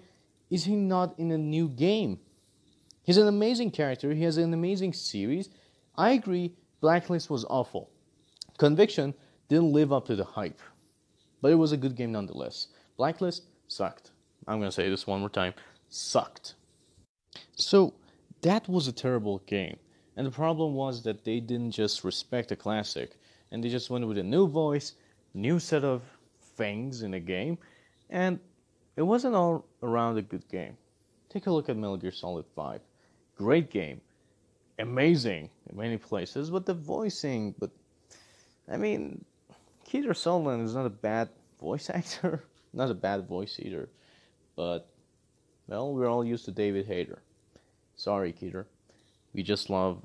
is 0.50 0.64
he 0.64 0.76
not 0.76 1.14
in 1.20 1.32
a 1.32 1.38
new 1.38 1.68
game? 1.70 2.20
He's 3.04 3.18
an 3.18 3.28
amazing 3.28 3.72
character. 3.72 4.14
He 4.14 4.24
has 4.24 4.38
an 4.38 4.54
amazing 4.54 4.94
series. 4.94 5.50
I 5.96 6.12
agree, 6.12 6.54
Blacklist 6.82 7.30
was 7.30 7.46
awful. 7.46 7.90
Conviction 8.58 9.14
didn't 9.50 9.74
live 9.74 9.92
up 9.92 10.06
to 10.08 10.16
the 10.16 10.24
hype, 10.24 10.62
but 11.42 11.52
it 11.52 11.56
was 11.56 11.72
a 11.72 11.78
good 11.78 11.96
game 11.96 12.12
nonetheless. 12.12 12.68
Blacklist 13.04 13.44
sucked. 13.68 14.12
I'm 14.48 14.60
going 14.60 14.70
to 14.70 14.72
say 14.72 14.90
this 14.90 15.06
one 15.06 15.20
more 15.20 15.28
time 15.28 15.54
sucked. 15.90 16.54
So, 17.58 17.94
that 18.44 18.70
was 18.70 18.88
a 18.88 18.94
terrible 18.94 19.40
game. 19.40 19.76
And 20.16 20.26
the 20.26 20.32
problem 20.32 20.74
was 20.74 21.04
that 21.04 21.26
they 21.26 21.42
didn't 21.42 21.72
just 21.72 22.06
respect 22.06 22.54
a 22.54 22.56
classic, 22.56 23.18
and 23.52 23.62
they 23.62 23.68
just 23.68 23.90
went 23.90 24.08
with 24.08 24.18
a 24.20 24.24
new 24.24 24.48
voice, 24.48 24.94
new 25.34 25.60
set 25.60 25.84
of 25.84 26.02
things 26.56 27.02
in 27.02 27.16
a 27.16 27.20
game, 27.20 27.58
and 28.10 28.40
it 28.96 29.02
wasn't 29.02 29.36
all 29.36 29.66
around 29.82 30.18
a 30.18 30.22
good 30.22 30.48
game. 30.48 30.78
Take 31.28 31.48
a 31.48 31.52
look 31.52 31.68
at 31.68 31.76
Metal 31.76 31.98
Gear 31.98 32.14
Solid 32.14 32.46
5. 32.56 32.80
Great 33.38 33.70
game. 33.70 34.00
Amazing 34.80 35.50
in 35.70 35.78
many 35.78 35.98
places, 35.98 36.50
but 36.50 36.66
the 36.66 36.74
voicing, 36.74 37.54
but 37.60 37.70
I 38.72 38.78
mean, 38.78 39.26
Kiefer 39.86 40.16
Sutherland 40.16 40.64
is 40.64 40.74
not 40.74 40.86
a 40.86 40.90
bad 40.90 41.28
voice 41.60 41.90
actor, 41.94 42.46
not 42.74 42.90
a 42.90 42.96
bad 42.96 43.28
voice 43.28 43.60
either, 43.60 43.90
but 44.56 44.88
well, 45.68 45.94
we're 45.94 46.10
all 46.10 46.26
used 46.26 46.46
to 46.46 46.52
David 46.52 46.86
Hayter. 46.88 47.22
Sorry, 47.96 48.34
Keter. 48.34 48.66
We 49.34 49.44
just 49.44 49.70
love 49.70 50.02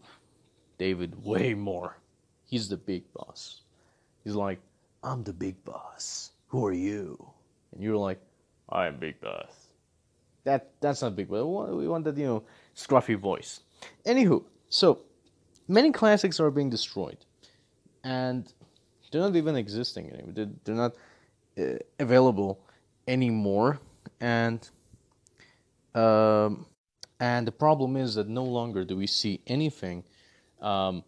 David 0.79 1.23
way 1.25 1.55
more. 1.55 1.97
He's 2.45 2.69
the 2.69 2.77
big 2.77 3.05
boss. 3.13 3.63
He's 4.25 4.35
like, 4.35 4.61
I'm 5.03 5.25
the 5.25 5.33
big 5.33 5.63
boss. 5.65 6.31
Who 6.49 6.65
are 6.67 6.73
you? 6.73 7.31
And 7.73 7.83
you're 7.83 7.97
like, 7.97 8.21
I'm 8.71 8.97
big 8.99 9.21
boss. 9.21 9.69
That 10.45 10.71
that's 10.81 11.03
not 11.03 11.17
big 11.17 11.29
boss. 11.29 11.71
We 11.71 11.89
want 11.89 12.05
that 12.05 12.17
you 12.17 12.27
know 12.27 12.43
scruffy 12.75 13.19
voice. 13.19 13.61
Anywho, 14.07 14.45
so 14.71 15.01
many 15.67 15.93
classics 15.93 16.41
are 16.41 16.51
being 16.51 16.71
destroyed, 16.71 17.19
and 18.03 18.51
they're 19.11 19.21
not 19.21 19.37
even 19.37 19.57
existing 19.57 20.11
anymore. 20.11 20.33
They're, 20.33 20.51
they're 20.65 20.75
not 20.75 20.95
available 21.99 22.61
anymore, 23.07 23.81
and 24.21 24.69
um, 25.95 26.67
and 27.21 27.47
the 27.47 27.53
problem 27.53 27.97
is 27.97 28.15
that 28.15 28.29
no 28.29 28.45
longer 28.45 28.85
do 28.85 28.97
we 28.97 29.07
see 29.07 29.41
anything 29.47 30.05
um, 30.61 31.03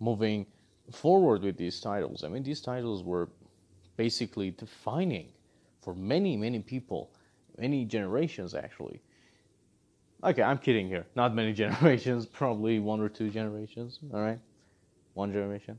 moving 0.00 0.46
forward 0.92 1.42
with 1.42 1.56
these 1.56 1.80
titles. 1.80 2.24
I 2.24 2.28
mean, 2.28 2.42
these 2.42 2.60
titles 2.60 3.02
were 3.02 3.30
basically 3.96 4.50
defining 4.50 5.28
for 5.80 5.94
many, 5.94 6.36
many 6.36 6.60
people, 6.60 7.10
many 7.58 7.84
generations 7.84 8.54
actually. 8.54 9.00
Okay, 10.22 10.42
I'm 10.42 10.58
kidding 10.58 10.88
here. 10.88 11.06
Not 11.14 11.34
many 11.34 11.52
generations, 11.64 12.26
probably 12.26 12.78
one 12.78 13.00
or 13.00 13.08
two 13.08 13.30
generations. 13.30 13.98
All 14.12 14.20
right, 14.20 14.38
one 15.14 15.32
generation. 15.32 15.78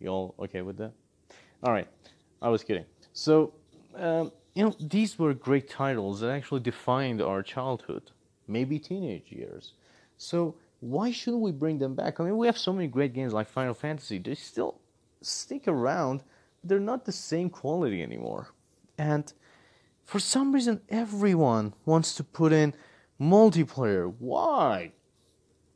You 0.00 0.08
all 0.08 0.34
okay 0.38 0.62
with 0.62 0.76
that? 0.78 0.92
All 1.62 1.72
right, 1.72 1.88
I 2.40 2.48
was 2.48 2.62
kidding. 2.62 2.84
So, 3.18 3.52
um, 3.96 4.30
you 4.54 4.64
know, 4.64 4.76
these 4.78 5.18
were 5.18 5.34
great 5.34 5.68
titles 5.68 6.20
that 6.20 6.30
actually 6.30 6.60
defined 6.60 7.20
our 7.20 7.42
childhood, 7.42 8.12
maybe 8.46 8.78
teenage 8.78 9.32
years. 9.32 9.72
So, 10.16 10.54
why 10.78 11.10
shouldn't 11.10 11.42
we 11.42 11.50
bring 11.50 11.78
them 11.80 11.96
back? 11.96 12.20
I 12.20 12.24
mean, 12.24 12.36
we 12.36 12.46
have 12.46 12.56
so 12.56 12.72
many 12.72 12.86
great 12.86 13.14
games 13.14 13.32
like 13.32 13.48
Final 13.48 13.74
Fantasy. 13.74 14.18
They 14.18 14.36
still 14.36 14.78
stick 15.20 15.66
around, 15.66 16.22
but 16.60 16.68
they're 16.68 16.78
not 16.92 17.06
the 17.06 17.10
same 17.10 17.50
quality 17.50 18.04
anymore. 18.04 18.54
And 18.96 19.32
for 20.04 20.20
some 20.20 20.52
reason, 20.52 20.80
everyone 20.88 21.74
wants 21.86 22.14
to 22.14 22.22
put 22.22 22.52
in 22.52 22.72
multiplayer. 23.20 24.14
Why? 24.20 24.92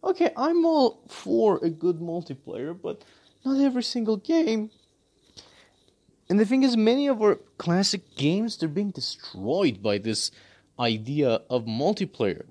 Okay, 0.05 0.31
I'm 0.37 0.65
all 0.65 1.03
for 1.09 1.59
a 1.65 1.71
good 1.71 1.99
multiplayer, 1.99 2.73
but 2.81 3.05
not 3.45 3.61
every 3.61 3.83
single 3.83 4.19
game. 4.19 4.71
And 6.29 6.38
the 6.41 6.47
thing 6.47 6.62
is, 6.62 6.76
many 6.76 7.09
of 7.09 7.21
our 7.21 7.37
classic 7.59 8.14
games 8.17 8.57
they're 8.57 8.69
being 8.69 8.91
destroyed 8.91 9.83
by 9.83 9.99
this 9.99 10.31
idea 10.79 11.43
of 11.50 11.64
multiplayer. 11.64 12.45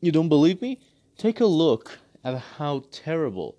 You 0.00 0.12
don't 0.12 0.28
believe 0.28 0.60
me? 0.60 0.80
Take 1.16 1.40
a 1.40 1.46
look 1.46 1.98
at 2.24 2.38
how 2.58 2.84
terrible 2.90 3.56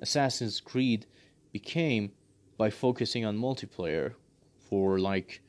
Assassin's 0.00 0.60
Creed 0.60 1.06
became 1.52 2.12
by 2.56 2.70
focusing 2.70 3.24
on 3.24 3.38
multiplayer 3.38 4.14
for 4.68 4.98
like 4.98 5.42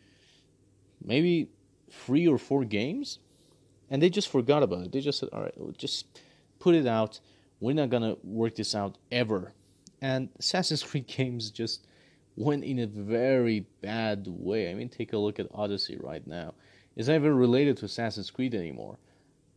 maybe 1.03 1.50
three 1.91 2.27
or 2.27 2.38
four 2.38 2.65
games 2.65 3.19
and 3.93 4.01
they 4.01 4.10
just 4.10 4.29
forgot 4.29 4.63
about 4.63 4.86
it. 4.86 4.91
They 4.91 5.01
just 5.01 5.19
said, 5.19 5.29
"All 5.31 5.43
right, 5.43 5.53
we'll 5.55 5.72
just 5.74 6.07
put 6.57 6.74
it 6.74 6.88
out. 6.88 7.19
We're 7.60 7.75
not 7.75 7.91
gonna 7.91 8.15
work 8.24 8.55
this 8.55 8.74
out 8.74 8.98
ever." 9.12 9.53
And 10.01 10.29
Assassin's 10.39 10.81
Creed 10.81 11.05
games 11.17 11.51
just 11.51 11.86
went 12.36 12.63
in 12.63 12.80
a 12.80 12.88
very 12.88 13.66
bad 13.82 14.25
way. 14.28 14.70
I 14.70 14.74
mean, 14.74 14.90
take 14.90 15.13
a 15.13 15.18
look 15.18 15.40
at 15.40 15.48
Odyssey 15.54 15.98
right 15.98 16.25
now. 16.25 16.54
It's 16.96 17.08
not 17.08 17.16
even 17.16 17.36
related 17.36 17.78
to 17.78 17.86
Assassin's 17.86 18.32
Creed 18.32 18.54
anymore 18.56 18.98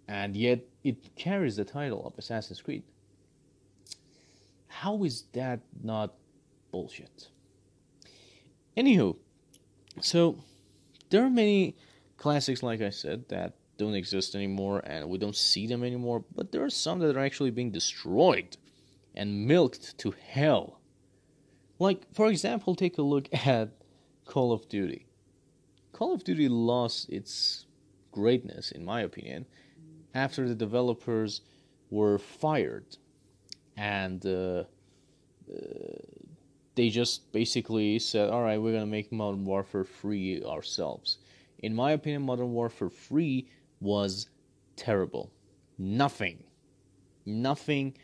and 0.09 0.37
yet 0.37 0.61
it 0.85 1.17
carries 1.17 1.57
the 1.57 1.65
title 1.65 2.07
of 2.07 2.15
Assassin's 2.19 2.61
Creed. 2.61 2.83
How 4.69 5.03
is 5.05 5.25
that 5.33 5.61
not 5.83 6.15
bullshit? 6.71 7.29
Anywho, 8.77 9.17
so 10.01 10.37
there 11.11 11.25
are 11.25 11.31
many 11.31 11.77
classics, 12.19 12.63
like 12.63 12.83
I 12.83 12.91
said, 12.91 13.29
that 13.29 13.55
don't 13.79 13.95
exist 13.95 14.35
anymore 14.35 14.81
and 14.85 15.09
we 15.09 15.19
don't 15.19 15.37
see 15.37 15.67
them 15.67 15.83
anymore, 15.83 16.25
but 16.35 16.53
there 16.53 16.63
are 16.63 16.71
some 16.71 16.99
that 17.01 17.17
are 17.17 17.25
actually 17.25 17.51
being 17.51 17.71
destroyed 17.71 18.57
and 19.15 19.47
milked 19.47 19.97
to 19.99 20.15
hell. 20.29 20.76
Like, 21.79 22.13
for 22.15 22.29
example, 22.29 22.75
take 22.75 22.99
a 22.99 23.03
look 23.03 23.29
at 23.47 23.71
Call 24.25 24.53
of 24.53 24.69
Duty. 24.69 25.07
Call 25.93 26.13
of 26.13 26.25
Duty 26.25 26.49
lost 26.49 27.09
its 27.11 27.67
greatness, 28.13 28.71
in 28.71 28.85
my 28.85 29.03
opinion, 29.03 29.47
after 30.15 30.49
the 30.49 30.55
developers 30.55 31.43
were 31.91 32.19
fired 32.19 32.97
and 33.77 34.25
uh, 34.27 34.65
uh, 35.51 35.65
they 36.75 36.89
just 36.89 37.31
basically 37.33 37.99
said, 37.99 38.31
all 38.31 38.43
right, 38.43 38.61
we're 38.61 38.73
going 38.73 38.85
to 38.85 38.91
make 38.91 39.13
Modern 39.13 39.45
Warfare 39.45 39.85
free 39.85 40.43
ourselves. 40.45 41.19
In 41.59 41.75
my 41.75 41.93
opinion, 41.93 42.23
Modern 42.23 42.53
Warfare 42.53 42.91
free 42.91 43.49
was 43.81 44.29
terrible. 44.77 45.31
Nothing, 45.79 46.45
nothing 47.25 47.97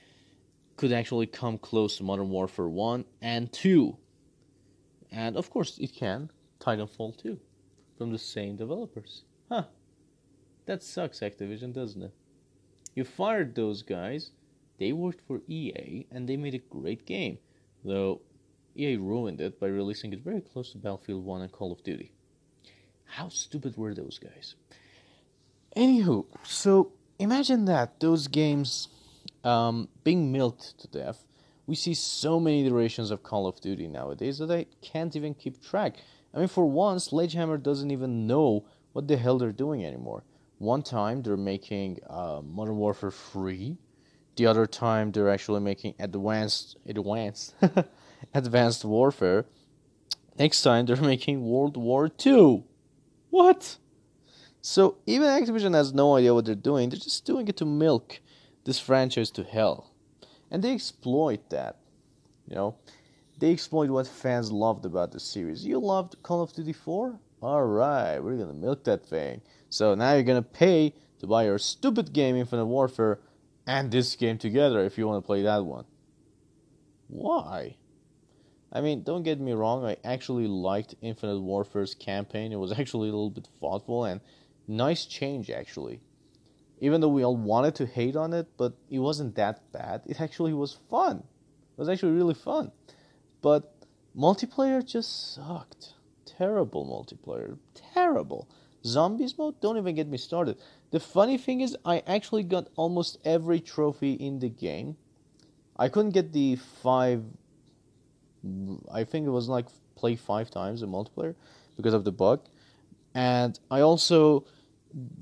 could 0.77 0.93
actually 0.93 1.27
come 1.27 1.59
close 1.59 1.97
to 1.97 2.05
Modern 2.05 2.31
Warfare 2.31 2.69
1 2.69 3.05
and 3.21 3.53
2. 3.53 3.97
And 5.11 5.37
of 5.37 5.51
course, 5.51 5.79
it 5.79 5.95
can. 5.95 6.31
Titanfall 6.61 7.17
2 7.17 7.39
from 7.99 8.13
the 8.13 8.19
same 8.19 8.57
developers. 8.57 9.23
Huh. 9.49 9.65
That 10.67 10.83
sucks, 10.83 11.21
Activision, 11.21 11.73
doesn't 11.73 12.03
it? 12.03 12.13
You 12.95 13.05
fired 13.05 13.55
those 13.55 13.83
guys, 13.83 14.31
they 14.79 14.93
worked 14.93 15.21
for 15.27 15.41
EA, 15.49 16.07
and 16.11 16.29
they 16.29 16.37
made 16.37 16.55
a 16.55 16.59
great 16.59 17.05
game, 17.07 17.39
though 17.85 18.21
EA 18.77 18.97
ruined 18.97 19.41
it 19.41 19.59
by 19.59 19.67
releasing 19.67 20.13
it 20.13 20.25
very 20.25 20.41
close 20.41 20.73
to 20.73 20.79
Battlefield 20.79 21.25
1 21.25 21.43
and 21.43 21.53
Call 21.53 21.73
of 21.73 21.83
Duty. 21.83 22.13
How 23.05 23.29
stupid 23.29 23.77
were 23.77 23.95
those 23.95 24.19
guys? 24.19 24.55
Anywho, 25.77 26.27
so 26.43 26.93
imagine 27.19 27.65
that, 27.67 28.01
those 28.01 28.29
games 28.29 28.89
um, 29.45 29.89
being 30.05 30.33
milked 30.33 30.79
to 30.79 30.89
death. 30.89 31.25
We 31.67 31.77
see 31.77 31.95
so 31.95 32.41
many 32.41 32.67
iterations 32.67 33.11
of 33.11 33.23
Call 33.23 33.47
of 33.47 33.61
Duty 33.61 33.87
nowadays 33.87 34.39
that 34.39 34.51
I 34.51 34.67
can't 34.81 35.15
even 35.15 35.35
keep 35.35 35.63
track. 35.63 35.97
I 36.35 36.39
mean, 36.39 36.49
for 36.49 36.65
once, 36.65 37.05
Sledgehammer 37.07 37.59
doesn't 37.59 37.91
even 37.91 38.27
know 38.27 38.65
what 38.93 39.09
the 39.09 39.17
hell 39.17 39.39
they're 39.39 39.53
doing 39.53 39.85
anymore. 39.85 40.25
One 40.59 40.83
time 40.83 41.23
they're 41.23 41.37
making 41.37 41.99
uh, 42.09 42.41
Modern 42.45 42.77
Warfare 42.77 43.11
free. 43.11 43.79
The 44.37 44.47
other 44.47 44.67
time 44.67 45.13
they're 45.13 45.29
actually 45.29 45.61
making 45.61 45.95
advanced 45.99 46.77
advanced 46.87 47.55
advanced 48.35 48.85
warfare. 48.85 49.45
Next 50.39 50.63
time 50.63 50.87
they're 50.87 50.97
making 51.15 51.45
World 51.45 51.77
War 51.77 52.09
Two. 52.09 52.65
What? 53.31 53.79
So 54.61 54.99
even 55.07 55.29
Activision 55.29 55.75
has 55.75 55.93
no 55.93 56.17
idea 56.17 56.33
what 56.33 56.45
they're 56.45 56.55
doing. 56.55 56.89
They're 56.89 56.99
just 56.99 57.27
doing 57.27 57.49
it 57.49 57.57
to 57.57 57.65
milk 57.65 58.21
this 58.65 58.79
franchise 58.79 59.31
to 59.33 59.45
hell, 59.45 59.93
and 60.51 60.63
they 60.63 60.73
exploit 60.73 61.51
that. 61.51 61.79
You 62.49 62.57
know, 62.57 62.77
they 63.39 63.53
exploit 63.53 63.91
what 63.91 64.07
fans 64.07 64.53
loved 64.53 64.85
about 64.85 65.13
the 65.13 65.21
series. 65.21 65.65
You 65.65 65.79
loved 65.79 66.23
Call 66.23 66.43
of 66.43 66.53
Duty 66.53 66.73
4? 66.73 67.19
Alright, 67.43 68.23
we're 68.23 68.37
gonna 68.37 68.53
milk 68.53 68.85
that 68.85 69.05
thing. 69.05 69.41
So 69.69 69.95
now 69.95 70.13
you're 70.13 70.23
gonna 70.23 70.43
pay 70.43 70.95
to 71.19 71.27
buy 71.27 71.45
your 71.45 71.59
stupid 71.59 72.13
game 72.13 72.37
Infinite 72.37 72.67
Warfare 72.67 73.21
and 73.67 73.91
this 73.91 74.17
game 74.17 74.39
together 74.39 74.85
if 74.85 74.99
you 74.99 75.07
want 75.07 75.23
to 75.23 75.27
play 75.27 75.43
that 75.43 75.65
one. 75.65 75.85
Why? 77.09 77.77
I 78.73 78.81
mean, 78.81 79.03
don't 79.03 79.23
get 79.23 79.41
me 79.41 79.53
wrong, 79.53 79.85
I 79.85 79.97
actually 80.05 80.47
liked 80.47 80.95
Infinite 81.03 81.41
Warfare's 81.41 81.95
campaign. 81.95 82.53
It 82.53 82.57
was 82.57 82.73
actually 82.79 83.09
a 83.09 83.13
little 83.13 83.31
bit 83.31 83.49
thoughtful 83.61 84.05
and 84.05 84.21
nice 84.67 85.05
change 85.05 85.51
actually. 85.51 86.01
Even 86.83 87.01
though 87.01 87.09
we 87.09 87.25
all 87.25 87.37
wanted 87.37 87.75
to 87.77 87.87
hate 87.87 88.17
on 88.17 88.35
it, 88.35 88.47
but 88.59 88.75
it 88.91 88.99
wasn't 88.99 89.35
that 89.37 89.73
bad. 89.73 90.03
It 90.05 90.21
actually 90.21 90.53
was 90.53 90.77
fun. 90.91 91.19
It 91.19 91.79
was 91.79 91.89
actually 91.89 92.13
really 92.13 92.35
fun. 92.35 92.73
But 93.41 93.73
multiplayer 94.15 94.85
just 94.85 95.35
sucked 95.35 95.95
terrible 96.43 96.85
multiplayer. 96.85 97.57
Terrible. 97.95 98.49
Zombies 98.85 99.39
mode? 99.39 99.61
Don't 99.61 99.79
even 99.79 99.95
get 99.95 100.09
me 100.09 100.19
started. 100.19 100.59
The 100.91 100.99
funny 101.01 101.39
thing 101.39 101.61
is, 101.61 101.77
I 101.85 102.03
actually 102.07 102.43
got 102.43 102.67
almost 102.77 103.19
every 103.25 103.61
trophy 103.61 104.15
in 104.15 104.41
the 104.41 104.49
game. 104.49 104.97
I 105.77 105.89
couldn't 105.89 106.11
get 106.11 106.33
the 106.33 106.57
five. 106.83 107.23
I 108.93 109.05
think 109.05 109.27
it 109.27 109.31
was 109.31 109.49
like 109.49 109.67
play 109.95 110.17
five 110.17 110.51
times 110.51 110.83
in 110.83 110.91
multiplayer 110.91 111.37
because 111.77 111.95
of 111.95 112.05
the 112.05 112.13
bug. 112.13 112.41
And 113.15 113.59
I 113.71 113.81
also 113.83 114.45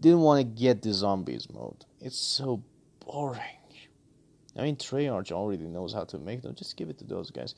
didn't 0.01 0.21
want 0.21 0.41
to 0.41 0.45
get 0.45 0.83
the 0.83 0.93
zombies 0.93 1.49
mode. 1.53 1.85
It's 2.01 2.19
so 2.19 2.63
boring. 3.05 3.41
I 4.57 4.63
mean, 4.63 4.77
Treyarch 4.77 5.33
already 5.33 5.65
knows 5.65 5.93
how 5.93 6.05
to 6.05 6.19
make 6.19 6.43
them. 6.43 6.55
Just 6.55 6.77
give 6.77 6.91
it 6.91 6.99
to 6.99 7.05
those 7.05 7.31
guys. 7.31 7.55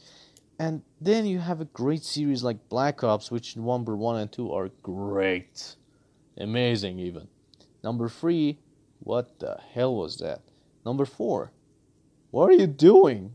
And 0.58 0.82
then 1.00 1.26
you 1.26 1.38
have 1.38 1.60
a 1.60 1.66
great 1.66 2.04
series 2.04 2.44
like 2.44 2.68
Black 2.68 3.02
Ops, 3.02 3.30
which 3.30 3.56
number 3.56 3.96
one 3.96 4.20
and 4.20 4.30
two 4.30 4.52
are 4.52 4.68
great. 4.82 5.76
Amazing, 6.36 6.98
even. 6.98 7.28
Number 7.82 8.08
three, 8.08 8.58
what 9.00 9.38
the 9.40 9.58
hell 9.72 9.94
was 9.94 10.18
that? 10.18 10.42
Number 10.84 11.04
four, 11.04 11.50
what 12.30 12.50
are 12.50 12.54
you 12.54 12.66
doing? 12.66 13.32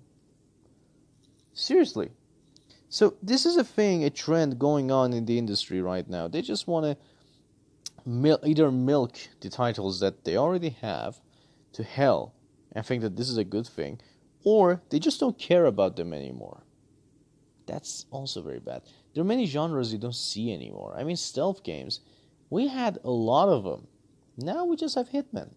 Seriously. 1.53 2.10
So, 2.89 3.15
this 3.22 3.46
is 3.46 3.57
a 3.57 3.63
thing, 3.63 4.05
a 4.05 4.10
trend 4.10 4.60
going 4.60 4.91
on 4.91 5.12
in 5.12 5.25
the 5.25 5.38
industry 5.38 5.81
right 5.81 6.07
now. 6.10 6.27
They 6.27 6.41
just 6.41 6.67
want 6.67 6.86
to 6.86 6.98
mil- 8.08 8.40
either 8.46 8.72
milk 8.72 9.18
the 9.42 9.50
titles 9.50 10.00
that 10.00 10.24
they 10.24 10.38
already 10.38 10.70
have 10.70 11.20
to 11.74 11.84
hell 11.84 12.34
and 12.72 12.86
think 12.86 13.02
that 13.02 13.18
this 13.18 13.30
is 13.30 13.38
a 13.38 13.44
good 13.44 13.68
thing, 13.68 14.00
or 14.44 14.82
they 14.90 15.00
just 15.00 15.20
don't 15.20 15.38
care 15.38 15.66
about 15.66 15.98
them 15.98 16.14
anymore. 16.14 16.64
That's 17.66 18.06
also 18.10 18.42
very 18.42 18.60
bad. 18.60 18.84
There 19.14 19.22
are 19.22 19.28
many 19.28 19.46
genres 19.46 19.92
you 19.92 20.00
don't 20.00 20.16
see 20.16 20.54
anymore. 20.54 20.96
I 20.98 21.04
mean, 21.04 21.18
stealth 21.18 21.64
games, 21.64 22.00
we 22.50 22.68
had 22.68 22.98
a 23.04 23.12
lot 23.12 23.50
of 23.50 23.64
them. 23.64 23.88
Now 24.38 24.64
we 24.64 24.78
just 24.78 24.96
have 24.96 25.10
Hitman. 25.10 25.50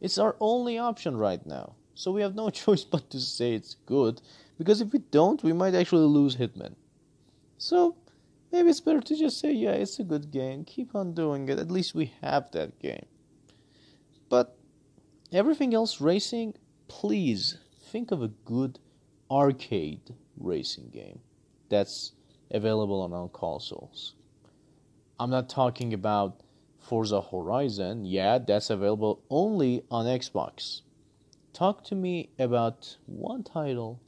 It's 0.00 0.18
our 0.18 0.36
only 0.38 0.76
option 0.76 1.16
right 1.16 1.44
now. 1.46 1.76
So 1.94 2.12
we 2.12 2.20
have 2.20 2.34
no 2.34 2.50
choice 2.62 2.84
but 2.84 3.08
to 3.10 3.20
say 3.20 3.54
it's 3.54 3.76
good, 3.86 4.20
because 4.58 4.82
if 4.82 4.92
we 4.92 4.98
don't, 4.98 5.42
we 5.42 5.54
might 5.54 5.74
actually 5.74 6.06
lose 6.06 6.36
Hitman. 6.36 6.74
So 7.56 7.96
maybe 8.52 8.70
it's 8.70 8.80
better 8.80 9.00
to 9.00 9.16
just 9.16 9.38
say, 9.38 9.52
yeah, 9.52 9.72
it's 9.72 9.98
a 9.98 10.04
good 10.04 10.30
game. 10.30 10.64
Keep 10.64 10.94
on 10.94 11.14
doing 11.14 11.48
it. 11.48 11.58
At 11.58 11.70
least 11.70 11.94
we 11.94 12.12
have 12.22 12.50
that 12.52 12.78
game. 12.78 13.06
But 14.28 14.56
everything 15.32 15.74
else 15.74 16.00
racing, 16.00 16.54
please 16.88 17.58
think 17.90 18.10
of 18.10 18.22
a 18.22 18.28
good 18.28 18.78
arcade 19.30 20.14
racing 20.38 20.90
game 20.90 21.20
that's 21.68 22.12
available 22.50 23.00
on 23.00 23.12
all 23.12 23.28
consoles. 23.28 24.14
I'm 25.18 25.30
not 25.30 25.48
talking 25.48 25.92
about 25.92 26.40
Forza 26.78 27.20
Horizon. 27.20 28.04
Yeah, 28.04 28.38
that's 28.38 28.70
available 28.70 29.22
only 29.28 29.84
on 29.90 30.06
Xbox. 30.06 30.80
Talk 31.52 31.84
to 31.84 31.94
me 31.94 32.30
about 32.38 32.96
one 33.06 33.42
title 33.42 34.00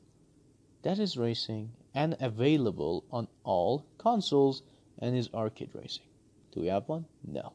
that 0.82 0.98
is 0.98 1.16
racing 1.16 1.70
and 1.94 2.16
available 2.20 3.04
on 3.10 3.28
all 3.44 3.84
consoles 3.98 4.62
and 4.98 5.16
is 5.16 5.28
arcade 5.34 5.70
racing. 5.74 6.04
Do 6.52 6.60
we 6.60 6.68
have 6.68 6.88
one? 6.88 7.04
No. 7.26 7.52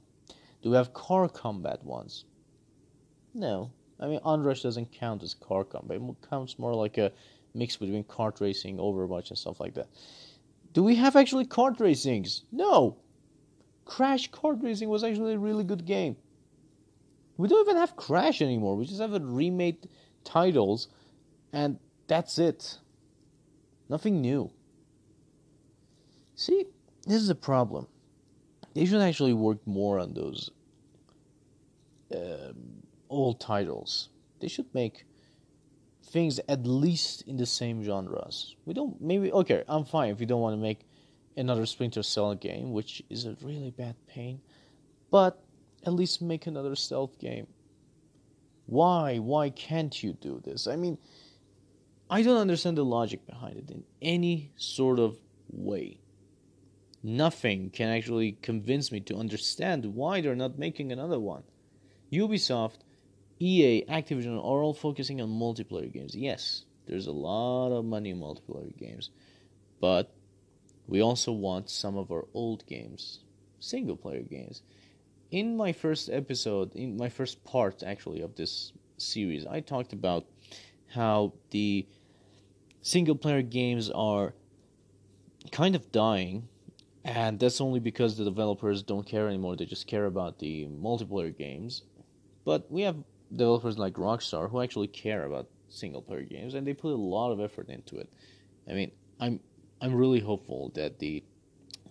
Do 0.61 0.71
we 0.71 0.75
have 0.75 0.93
car 0.93 1.27
combat 1.29 1.83
ones? 1.83 2.25
No. 3.33 3.71
I 3.99 4.07
mean, 4.07 4.19
Onrush 4.19 4.63
doesn't 4.63 4.91
count 4.91 5.23
as 5.23 5.33
car 5.33 5.63
combat. 5.63 6.01
It 6.01 6.29
counts 6.29 6.59
more 6.59 6.73
like 6.73 6.97
a 6.97 7.11
mix 7.53 7.77
between 7.77 8.03
kart 8.03 8.39
racing, 8.41 8.77
Overwatch, 8.77 9.29
and 9.29 9.37
stuff 9.37 9.59
like 9.59 9.73
that. 9.75 9.87
Do 10.73 10.83
we 10.83 10.95
have 10.95 11.15
actually 11.15 11.45
kart 11.45 11.77
racings? 11.77 12.41
No. 12.51 12.97
Crash 13.87 14.29
Kart 14.29 14.61
Racing 14.61 14.89
was 14.89 15.03
actually 15.03 15.33
a 15.33 15.39
really 15.39 15.63
good 15.63 15.85
game. 15.85 16.17
We 17.37 17.47
don't 17.47 17.67
even 17.67 17.77
have 17.77 17.95
Crash 17.95 18.41
anymore. 18.41 18.75
We 18.75 18.85
just 18.85 18.99
have 18.99 19.13
a 19.13 19.19
remade 19.19 19.87
titles, 20.23 20.89
and 21.53 21.79
that's 22.07 22.37
it. 22.37 22.79
Nothing 23.89 24.21
new. 24.21 24.51
See, 26.35 26.65
this 27.05 27.21
is 27.21 27.29
a 27.29 27.35
problem. 27.35 27.87
They 28.73 28.85
should 28.85 29.01
actually 29.01 29.33
work 29.33 29.65
more 29.65 29.99
on 29.99 30.13
those 30.13 30.51
uh, 32.13 32.53
old 33.09 33.39
titles. 33.39 34.09
They 34.39 34.47
should 34.47 34.73
make 34.73 35.05
things 36.03 36.39
at 36.47 36.65
least 36.65 37.23
in 37.23 37.37
the 37.37 37.45
same 37.45 37.83
genres. 37.83 38.55
We 38.65 38.73
don't 38.73 39.01
maybe 39.01 39.31
okay, 39.31 39.63
I'm 39.67 39.83
fine 39.83 40.11
if 40.11 40.19
you 40.19 40.25
don't 40.25 40.41
want 40.41 40.53
to 40.53 40.61
make 40.61 40.85
another 41.35 41.65
Splinter 41.65 42.03
Cell 42.03 42.35
game, 42.35 42.71
which 42.71 43.03
is 43.09 43.25
a 43.25 43.35
really 43.41 43.71
bad 43.71 43.95
pain, 44.07 44.41
but 45.11 45.43
at 45.85 45.93
least 45.93 46.21
make 46.21 46.47
another 46.47 46.75
stealth 46.75 47.17
game. 47.19 47.47
Why? 48.65 49.17
Why 49.17 49.49
can't 49.49 50.03
you 50.03 50.13
do 50.13 50.41
this? 50.43 50.67
I 50.67 50.75
mean, 50.75 50.97
I 52.09 52.21
don't 52.21 52.37
understand 52.37 52.77
the 52.77 52.85
logic 52.85 53.25
behind 53.25 53.57
it 53.57 53.69
in 53.69 53.83
any 54.01 54.51
sort 54.55 54.99
of 54.99 55.17
way. 55.49 55.99
Nothing 57.03 57.69
can 57.69 57.89
actually 57.89 58.37
convince 58.41 58.91
me 58.91 59.01
to 59.01 59.15
understand 59.15 59.85
why 59.85 60.21
they're 60.21 60.35
not 60.35 60.57
making 60.57 60.91
another 60.91 61.19
one. 61.19 61.43
Ubisoft 62.11 62.77
EA, 63.39 63.85
Activision 63.87 64.37
are 64.37 64.61
all 64.61 64.73
focusing 64.73 65.21
on 65.21 65.29
multiplayer 65.29 65.91
games. 65.91 66.15
Yes, 66.15 66.65
there's 66.87 67.07
a 67.07 67.11
lot 67.11 67.71
of 67.71 67.85
money 67.85 68.09
in 68.09 68.19
multiplayer 68.19 68.75
games, 68.77 69.09
but 69.79 70.15
we 70.87 71.01
also 71.01 71.31
want 71.33 71.69
some 71.69 71.97
of 71.97 72.11
our 72.11 72.25
old 72.33 72.65
games, 72.65 73.19
single 73.59 73.97
player 73.97 74.23
games. 74.23 74.63
In 75.29 75.57
my 75.57 75.73
first 75.73 76.09
episode, 76.09 76.73
in 76.73 76.95
my 76.95 77.09
first 77.09 77.43
part 77.43 77.83
actually 77.83 78.21
of 78.21 78.35
this 78.35 78.71
series, 78.97 79.45
I 79.45 79.59
talked 79.59 79.91
about 79.93 80.25
how 80.87 81.33
the 81.51 81.85
single 82.87 83.15
player 83.15 83.41
games 83.41 83.89
are 83.91 84.33
kind 85.51 85.75
of 85.75 85.91
dying 85.91 86.47
and 87.03 87.39
that's 87.39 87.61
only 87.61 87.79
because 87.79 88.17
the 88.17 88.23
developers 88.23 88.83
don't 88.83 89.05
care 89.05 89.27
anymore 89.27 89.55
they 89.55 89.65
just 89.65 89.87
care 89.87 90.05
about 90.05 90.39
the 90.39 90.65
multiplayer 90.67 91.35
games 91.35 91.83
but 92.47 92.71
we 92.71 92.81
have 92.81 92.95
developers 93.35 93.77
like 93.77 93.95
Rockstar 93.95 94.49
who 94.49 94.61
actually 94.61 94.87
care 94.87 95.25
about 95.25 95.47
single 95.69 96.01
player 96.01 96.21
games 96.21 96.53
and 96.53 96.65
they 96.65 96.73
put 96.73 96.93
a 96.93 96.95
lot 96.95 97.31
of 97.31 97.39
effort 97.39 97.69
into 97.69 97.97
it. 97.97 98.09
I 98.69 98.73
mean, 98.73 98.91
I'm 99.19 99.39
I'm 99.81 99.93
really 99.93 100.19
hopeful 100.19 100.71
that 100.75 100.99
the 100.99 101.23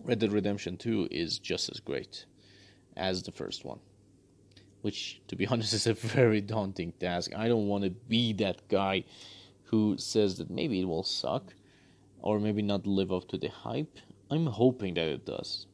Red 0.03 0.19
Dead 0.19 0.31
Redemption 0.31 0.77
2 0.77 1.09
is 1.11 1.39
just 1.39 1.69
as 1.69 1.79
great 1.79 2.25
as 2.95 3.23
the 3.23 3.31
first 3.31 3.65
one. 3.65 3.79
Which 4.81 5.21
to 5.27 5.35
be 5.35 5.45
honest 5.51 5.73
is 5.73 5.87
a 5.87 5.93
very 5.93 6.41
daunting 6.41 6.93
task. 6.93 7.31
I 7.35 7.47
don't 7.47 7.67
want 7.67 7.83
to 7.83 7.91
be 7.91 8.33
that 8.33 8.67
guy 8.67 9.03
who 9.67 9.97
says 9.97 10.37
that 10.37 10.49
maybe 10.49 10.81
it 10.81 10.87
will 10.87 11.03
suck 11.03 11.53
or 12.21 12.39
maybe 12.39 12.61
not 12.61 12.87
live 12.87 13.11
up 13.11 13.27
to 13.29 13.37
the 13.37 13.49
hype. 13.49 13.99
I'm 14.29 14.47
hoping 14.47 14.95
that 14.95 15.07
it 15.07 15.25
does. 15.25 15.67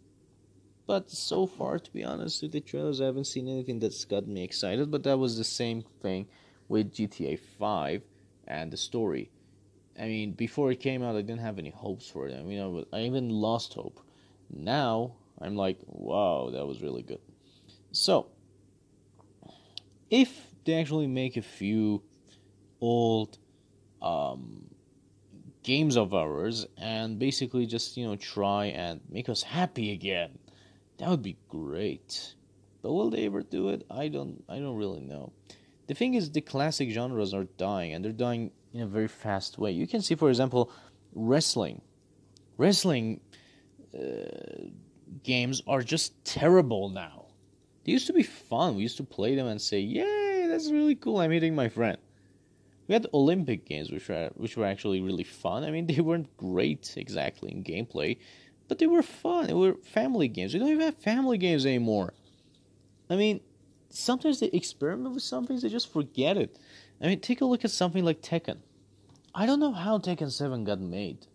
But 0.86 1.10
so 1.10 1.46
far, 1.46 1.80
to 1.80 1.92
be 1.92 2.04
honest, 2.04 2.42
with 2.42 2.52
the 2.52 2.60
trailers, 2.60 3.00
I 3.00 3.06
haven't 3.06 3.26
seen 3.26 3.48
anything 3.48 3.80
that's 3.80 4.04
got 4.06 4.28
me 4.28 4.44
excited. 4.44 4.92
But 4.92 5.04
that 5.04 5.18
was 5.18 5.38
the 5.38 5.44
same 5.44 5.84
thing 6.02 6.28
with 6.68 6.94
GTA 6.94 7.40
5 7.58 8.02
and 8.48 8.72
the 8.72 8.78
story. 8.78 9.32
I 9.98 10.06
mean, 10.08 10.32
before 10.32 10.72
it 10.72 10.80
came 10.80 11.04
out, 11.04 11.16
I 11.16 11.22
didn't 11.22 11.42
have 11.42 11.60
any 11.60 11.70
hopes 11.70 12.10
for 12.10 12.28
it. 12.28 12.38
I 12.38 12.44
mean, 12.44 12.86
I 12.92 13.02
even 13.02 13.30
lost 13.30 13.74
hope. 13.76 14.02
Now, 14.50 15.14
I'm 15.40 15.56
like, 15.56 15.78
wow, 15.88 16.50
that 16.52 16.66
was 16.66 16.82
really 16.82 17.04
good. 17.04 17.22
So, 17.92 18.28
if 20.10 20.48
they 20.66 20.74
actually 20.74 21.08
make 21.08 21.38
a 21.38 21.42
few 21.42 22.02
old 22.82 23.38
um, 24.04 24.66
games 25.64 25.96
of 25.98 26.14
ours 26.14 26.68
and 26.78 27.18
basically 27.18 27.66
just, 27.66 27.98
you 27.98 28.06
know, 28.06 28.16
try 28.16 28.66
and 28.66 29.00
make 29.10 29.30
us 29.30 29.42
happy 29.42 29.92
again, 29.92 30.38
that 30.98 31.10
would 31.10 31.24
be 31.24 31.38
great. 31.50 32.36
But 32.82 32.92
will 32.92 33.10
they 33.10 33.26
ever 33.26 33.42
do 33.42 33.70
it? 33.70 33.86
I 33.90 34.10
don't 34.10 34.44
I 34.50 34.60
don't 34.60 34.76
really 34.76 35.00
know. 35.00 35.32
The 35.88 35.94
thing 35.94 36.14
is 36.16 36.32
the 36.32 36.42
classic 36.42 36.90
genres 36.90 37.34
are 37.34 37.46
dying 37.58 37.94
and 37.94 38.04
they're 38.04 38.12
dying 38.12 38.52
in 38.74 38.82
a 38.82 38.88
very 38.88 39.08
fast 39.08 39.58
way. 39.58 39.72
You 39.72 39.88
can 39.88 40.02
see 40.02 40.16
for 40.16 40.30
example 40.30 40.70
wrestling. 41.16 41.82
Wrestling 42.58 43.22
uh, 43.98 44.68
games 45.24 45.64
are 45.66 45.82
just 45.82 46.24
terrible 46.26 46.90
now. 46.90 47.26
They 47.86 47.94
used 47.94 48.08
to 48.08 48.14
be 48.14 48.24
fun. 48.24 48.76
We 48.76 48.84
used 48.84 48.98
to 48.98 49.04
play 49.04 49.36
them 49.36 49.48
and 49.48 49.62
say, 49.62 49.80
"Yay, 49.80 50.48
that's 50.48 50.72
really 50.72 50.96
cool. 50.96 51.20
I'm 51.20 51.30
meeting 51.30 51.56
my 51.56 51.70
friend." 51.70 51.98
We 52.88 52.94
had 52.94 53.08
Olympic 53.14 53.66
games, 53.66 53.92
which 53.92 54.10
were 54.10 54.30
which 54.36 54.58
were 54.58 54.66
actually 54.66 55.02
really 55.02 55.24
fun. 55.24 55.64
I 55.64 55.72
mean, 55.72 55.88
they 55.92 56.02
weren't 56.02 56.36
great 56.38 56.96
exactly 56.98 57.52
in 57.52 57.64
gameplay, 57.64 58.18
but 58.68 58.80
they 58.80 58.88
were 58.88 59.04
fun. 59.04 59.48
They 59.48 59.54
were 59.54 59.76
family 59.76 60.28
games. 60.28 60.54
We 60.54 60.60
don't 60.60 60.70
even 60.70 60.82
have 60.82 60.98
family 60.98 61.38
games 61.38 61.66
anymore. 61.66 62.14
I 63.10 63.16
mean, 63.16 63.42
sometimes 63.90 64.40
they 64.40 64.48
experiment 64.48 65.14
with 65.14 65.24
some 65.24 65.46
things, 65.46 65.62
they 65.62 65.70
just 65.70 65.92
forget 65.92 66.38
it. 66.38 66.58
I 67.02 67.08
mean, 67.08 67.20
take 67.20 67.42
a 67.42 67.46
look 67.46 67.64
at 67.64 67.72
something 67.72 68.04
like 68.04 68.22
Tekken. 68.22 68.58
I 69.36 69.46
don't 69.46 69.60
know 69.60 69.72
how 69.72 69.98
Tekken 69.98 70.32
7 70.32 70.64
got 70.64 70.80
made, 70.80 71.28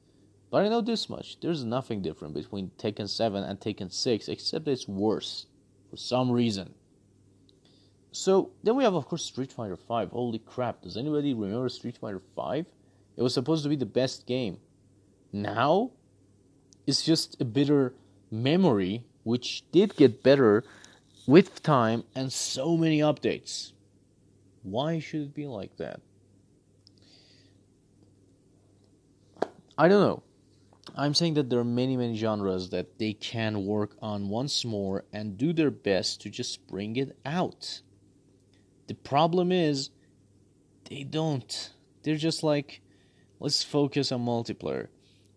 but 0.50 0.64
I 0.64 0.68
know 0.68 0.80
this 0.80 1.08
much. 1.08 1.40
There's 1.40 1.64
nothing 1.64 2.00
different 2.02 2.34
between 2.34 2.70
Tekken 2.78 3.08
7 3.08 3.42
and 3.42 3.58
Tekken 3.60 3.92
6, 3.92 4.28
except 4.28 4.68
it's 4.68 4.88
worse 4.88 5.46
for 5.90 5.96
some 5.96 6.30
reason. 6.30 6.74
So 8.12 8.50
then 8.62 8.76
we 8.76 8.84
have, 8.84 8.94
of 8.94 9.06
course, 9.06 9.24
Street 9.24 9.52
Fighter 9.52 9.76
5. 9.76 10.10
Holy 10.10 10.38
crap! 10.38 10.82
Does 10.82 10.96
anybody 10.96 11.34
remember 11.34 11.68
Street 11.68 11.98
Fighter 11.98 12.22
5? 12.34 12.66
It 13.16 13.22
was 13.22 13.34
supposed 13.34 13.62
to 13.64 13.68
be 13.68 13.76
the 13.76 13.86
best 13.86 14.26
game. 14.26 14.58
Now 15.32 15.90
it's 16.86 17.02
just 17.02 17.40
a 17.40 17.44
bitter 17.44 17.94
memory, 18.30 19.04
which 19.24 19.62
did 19.72 19.94
get 19.96 20.22
better 20.22 20.64
with 21.26 21.62
time 21.62 22.04
and 22.14 22.32
so 22.32 22.76
many 22.76 23.00
updates. 23.00 23.72
Why 24.62 24.98
should 24.98 25.20
it 25.20 25.34
be 25.34 25.46
like 25.46 25.76
that? 25.76 26.00
I 29.76 29.88
don't 29.88 30.00
know. 30.00 30.22
I'm 30.96 31.14
saying 31.14 31.34
that 31.34 31.50
there 31.50 31.60
are 31.60 31.64
many, 31.64 31.96
many 31.96 32.16
genres 32.16 32.70
that 32.70 32.98
they 32.98 33.12
can 33.12 33.66
work 33.66 33.96
on 34.00 34.28
once 34.28 34.64
more 34.64 35.04
and 35.12 35.36
do 35.36 35.52
their 35.52 35.70
best 35.70 36.22
to 36.22 36.30
just 36.30 36.66
bring 36.66 36.96
it 36.96 37.16
out. 37.26 37.82
The 38.88 38.94
problem 38.94 39.52
is, 39.52 39.90
they 40.88 41.04
don't. 41.04 41.70
They're 42.02 42.16
just 42.16 42.42
like, 42.42 42.80
let's 43.38 43.62
focus 43.62 44.10
on 44.10 44.24
multiplayer. 44.24 44.88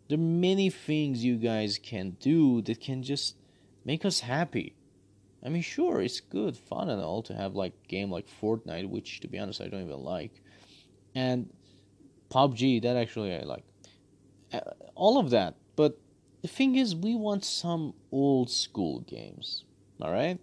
There 0.08 0.18
are 0.18 0.22
many 0.22 0.70
things 0.70 1.24
you 1.24 1.38
guys 1.38 1.80
can 1.82 2.12
do 2.20 2.62
that 2.64 2.82
can 2.82 3.04
just 3.04 3.36
make 3.86 4.06
us 4.06 4.22
happy. 4.22 4.76
I 5.44 5.50
mean, 5.50 5.62
sure, 5.62 6.02
it's 6.02 6.20
good, 6.20 6.56
fun, 6.56 6.90
and 6.90 7.02
all 7.02 7.24
to 7.24 7.34
have 7.34 7.56
like 7.56 7.74
game 7.88 8.12
like 8.12 8.28
Fortnite, 8.42 8.90
which 8.90 9.20
to 9.22 9.28
be 9.28 9.40
honest 9.40 9.62
I 9.62 9.68
don't 9.68 9.84
even 9.84 10.04
like, 10.04 10.42
and 11.16 11.50
PUBG 12.30 12.82
that 12.84 12.96
actually 12.96 13.36
I 13.36 13.42
like. 13.42 13.64
Uh, 14.54 14.60
all 14.96 15.18
of 15.18 15.30
that, 15.32 15.56
but 15.76 15.98
the 16.42 16.48
thing 16.48 16.76
is, 16.76 16.96
we 16.96 17.16
want 17.16 17.44
some 17.44 17.94
old 18.12 18.50
school 18.50 19.00
games. 19.02 19.66
All 20.00 20.12
right, 20.12 20.40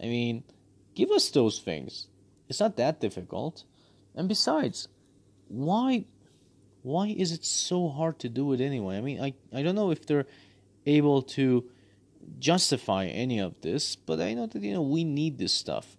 I 0.00 0.04
mean, 0.04 0.44
give 0.94 1.10
us 1.10 1.30
those 1.30 1.58
things. 1.58 2.08
It's 2.48 2.60
not 2.60 2.76
that 2.76 3.00
difficult, 3.00 3.64
and 4.14 4.28
besides, 4.28 4.88
why, 5.48 6.04
why 6.82 7.08
is 7.08 7.32
it 7.32 7.44
so 7.44 7.88
hard 7.88 8.18
to 8.20 8.28
do 8.28 8.52
it 8.52 8.60
anyway? 8.60 8.98
I 8.98 9.00
mean, 9.00 9.20
I 9.20 9.34
I 9.52 9.62
don't 9.62 9.74
know 9.74 9.90
if 9.90 10.06
they're 10.06 10.26
able 10.86 11.22
to 11.22 11.64
justify 12.38 13.06
any 13.06 13.38
of 13.38 13.60
this, 13.60 13.96
but 13.96 14.20
I 14.20 14.34
know 14.34 14.46
that 14.46 14.62
you 14.62 14.74
know 14.74 14.82
we 14.82 15.04
need 15.04 15.38
this 15.38 15.52
stuff, 15.52 15.96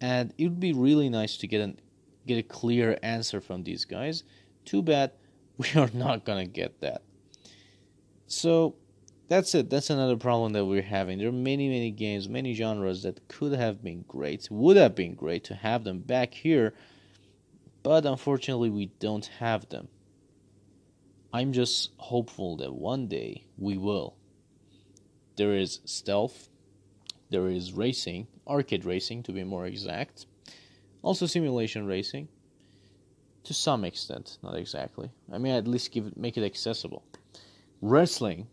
and 0.00 0.34
it 0.38 0.44
would 0.44 0.60
be 0.60 0.72
really 0.72 1.08
nice 1.08 1.36
to 1.38 1.46
get 1.46 1.60
an 1.60 1.80
get 2.26 2.38
a 2.38 2.42
clear 2.42 2.98
answer 3.02 3.40
from 3.40 3.62
these 3.62 3.84
guys. 3.84 4.24
Too 4.64 4.82
bad 4.82 5.12
we 5.56 5.68
are 5.76 5.90
not 5.92 6.24
gonna 6.24 6.46
get 6.46 6.80
that. 6.80 7.02
So 8.26 8.76
that's 9.28 9.54
it. 9.54 9.68
That's 9.68 9.90
another 9.90 10.16
problem 10.16 10.52
that 10.54 10.64
we're 10.64 10.82
having. 10.82 11.18
There 11.18 11.28
are 11.28 11.32
many, 11.32 11.68
many 11.68 11.90
games, 11.90 12.28
many 12.28 12.54
genres 12.54 13.02
that 13.02 13.28
could 13.28 13.52
have 13.52 13.82
been 13.82 14.04
great, 14.08 14.48
would 14.50 14.76
have 14.76 14.94
been 14.94 15.14
great 15.14 15.44
to 15.44 15.54
have 15.54 15.84
them 15.84 16.00
back 16.00 16.32
here, 16.32 16.74
but 17.82 18.06
unfortunately 18.06 18.70
we 18.70 18.86
don't 18.98 19.26
have 19.38 19.68
them. 19.68 19.88
I'm 21.32 21.52
just 21.52 21.90
hopeful 21.98 22.56
that 22.56 22.72
one 22.72 23.06
day 23.06 23.44
we 23.58 23.76
will. 23.76 24.16
There 25.36 25.54
is 25.54 25.80
stealth, 25.84 26.48
there 27.30 27.48
is 27.48 27.72
racing, 27.72 28.26
arcade 28.46 28.86
racing 28.86 29.22
to 29.24 29.32
be 29.32 29.44
more 29.44 29.66
exact, 29.66 30.24
also 31.02 31.26
simulation 31.26 31.86
racing 31.86 32.28
to 33.44 33.54
some 33.54 33.84
extent, 33.84 34.38
not 34.42 34.56
exactly. 34.56 35.10
I 35.32 35.38
mean, 35.38 35.54
at 35.54 35.68
least 35.68 35.92
give 35.92 36.06
it, 36.06 36.16
make 36.16 36.36
it 36.36 36.44
accessible. 36.44 37.02
Wrestling, 37.80 38.46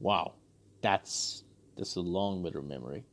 wow, 0.00 0.34
that's 0.82 1.44
that's 1.76 1.96
a 1.96 2.00
long 2.00 2.42
bit 2.42 2.54
of 2.54 2.64
memory. 2.64 3.04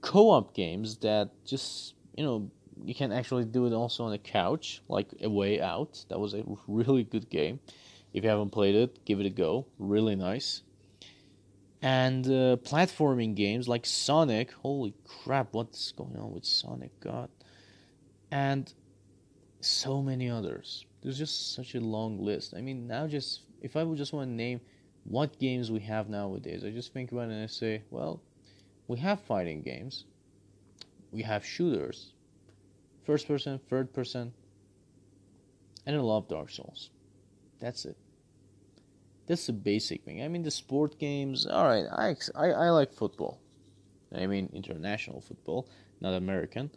Co-op 0.00 0.54
games 0.54 0.96
that 0.98 1.30
just 1.44 1.94
you 2.16 2.24
know 2.24 2.50
you 2.82 2.94
can 2.94 3.12
actually 3.12 3.44
do 3.44 3.66
it 3.66 3.72
also 3.72 4.04
on 4.04 4.12
a 4.12 4.18
couch, 4.18 4.82
like 4.88 5.08
a 5.22 5.28
way 5.28 5.60
out. 5.60 6.04
That 6.08 6.18
was 6.18 6.34
a 6.34 6.44
really 6.66 7.04
good 7.04 7.28
game. 7.28 7.60
If 8.12 8.24
you 8.24 8.30
haven't 8.30 8.50
played 8.50 8.74
it, 8.74 9.04
give 9.04 9.20
it 9.20 9.26
a 9.26 9.30
go. 9.30 9.66
Really 9.78 10.16
nice 10.16 10.62
and 11.82 12.26
uh, 12.26 12.56
platforming 12.62 13.34
games 13.34 13.68
like 13.68 13.86
Sonic. 13.86 14.52
Holy 14.52 14.94
crap, 15.04 15.48
what's 15.52 15.92
going 15.92 16.16
on 16.16 16.32
with 16.32 16.44
Sonic? 16.44 16.98
God. 17.00 17.28
And 18.30 18.72
so 19.60 20.02
many 20.02 20.28
others. 20.28 20.84
There's 21.02 21.18
just 21.18 21.54
such 21.54 21.74
a 21.74 21.80
long 21.80 22.22
list. 22.22 22.54
I 22.56 22.60
mean, 22.60 22.86
now 22.86 23.06
just 23.06 23.42
if 23.62 23.76
I 23.76 23.82
would 23.82 23.98
just 23.98 24.12
want 24.12 24.28
to 24.28 24.32
name 24.32 24.60
what 25.04 25.38
games 25.38 25.70
we 25.70 25.80
have 25.80 26.08
nowadays, 26.08 26.64
I 26.64 26.70
just 26.70 26.92
think 26.92 27.12
about 27.12 27.28
it 27.28 27.32
and 27.32 27.42
I 27.42 27.46
say, 27.46 27.82
well, 27.90 28.20
we 28.88 28.98
have 28.98 29.20
fighting 29.20 29.62
games, 29.62 30.04
we 31.10 31.22
have 31.22 31.44
shooters, 31.44 32.12
first 33.04 33.26
person, 33.26 33.60
third 33.68 33.92
person, 33.92 34.32
and 35.86 35.96
I 35.96 36.00
love 36.00 36.28
Dark 36.28 36.50
Souls. 36.50 36.90
That's 37.60 37.84
it. 37.84 37.96
That's 39.26 39.46
the 39.46 39.52
basic 39.52 40.04
thing. 40.04 40.22
I 40.22 40.28
mean, 40.28 40.42
the 40.42 40.50
sport 40.50 40.98
games. 40.98 41.46
All 41.46 41.64
right, 41.64 41.86
I, 41.90 42.16
I, 42.34 42.50
I 42.50 42.70
like 42.70 42.92
football. 42.92 43.40
I 44.14 44.26
mean, 44.26 44.50
international 44.52 45.20
football, 45.20 45.68
not 46.00 46.14
American. 46.14 46.70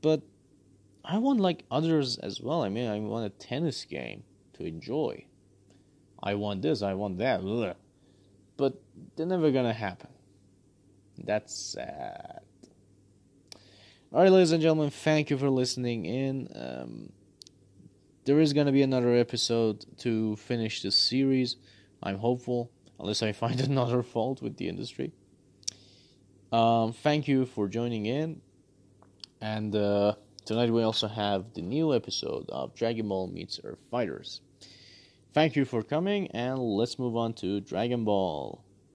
But 0.00 0.22
I 1.04 1.18
want 1.18 1.40
like 1.40 1.64
others 1.70 2.16
as 2.18 2.40
well. 2.40 2.62
I 2.62 2.68
mean, 2.68 2.88
I 2.88 2.98
want 3.00 3.26
a 3.26 3.30
tennis 3.30 3.84
game 3.84 4.24
to 4.54 4.64
enjoy. 4.64 5.26
I 6.22 6.34
want 6.34 6.62
this. 6.62 6.82
I 6.82 6.94
want 6.94 7.18
that. 7.18 7.42
But 8.56 8.80
they're 9.16 9.26
never 9.26 9.50
gonna 9.50 9.72
happen. 9.72 10.10
That's 11.16 11.54
sad. 11.54 12.40
All 14.10 14.22
right, 14.22 14.32
ladies 14.32 14.52
and 14.52 14.62
gentlemen, 14.62 14.90
thank 14.90 15.28
you 15.28 15.36
for 15.36 15.50
listening 15.50 16.06
in. 16.06 16.48
Um, 16.54 17.12
there 18.24 18.40
is 18.40 18.52
to 18.52 18.72
be 18.72 18.82
another 18.82 19.14
episode 19.14 19.84
to 19.98 20.36
finish 20.36 20.82
this 20.82 20.96
series. 20.96 21.56
I'm 22.02 22.18
hopeful, 22.18 22.70
unless 22.98 23.22
I 23.22 23.32
find 23.44 23.60
another 23.60 24.02
fault 24.02 24.40
with 24.40 24.56
the 24.56 24.68
industry. 24.68 25.12
Um, 26.50 26.92
thank 26.92 27.28
you 27.28 27.44
for 27.44 27.68
joining 27.68 28.06
in. 28.06 28.40
And 29.40 29.74
uh, 29.76 30.14
tonight 30.44 30.70
we 30.70 30.82
also 30.82 31.08
have 31.08 31.52
the 31.54 31.62
new 31.62 31.94
episode 31.94 32.48
of 32.48 32.74
Dragon 32.74 33.08
Ball 33.08 33.28
Meets 33.28 33.60
Earth 33.62 33.78
Fighters. 33.90 34.40
Thank 35.32 35.56
you 35.56 35.64
for 35.64 35.82
coming, 35.82 36.30
and 36.32 36.58
let's 36.58 36.98
move 36.98 37.16
on 37.16 37.32
to 37.34 37.60
Dragon 37.60 38.04
Ball. 38.04 38.62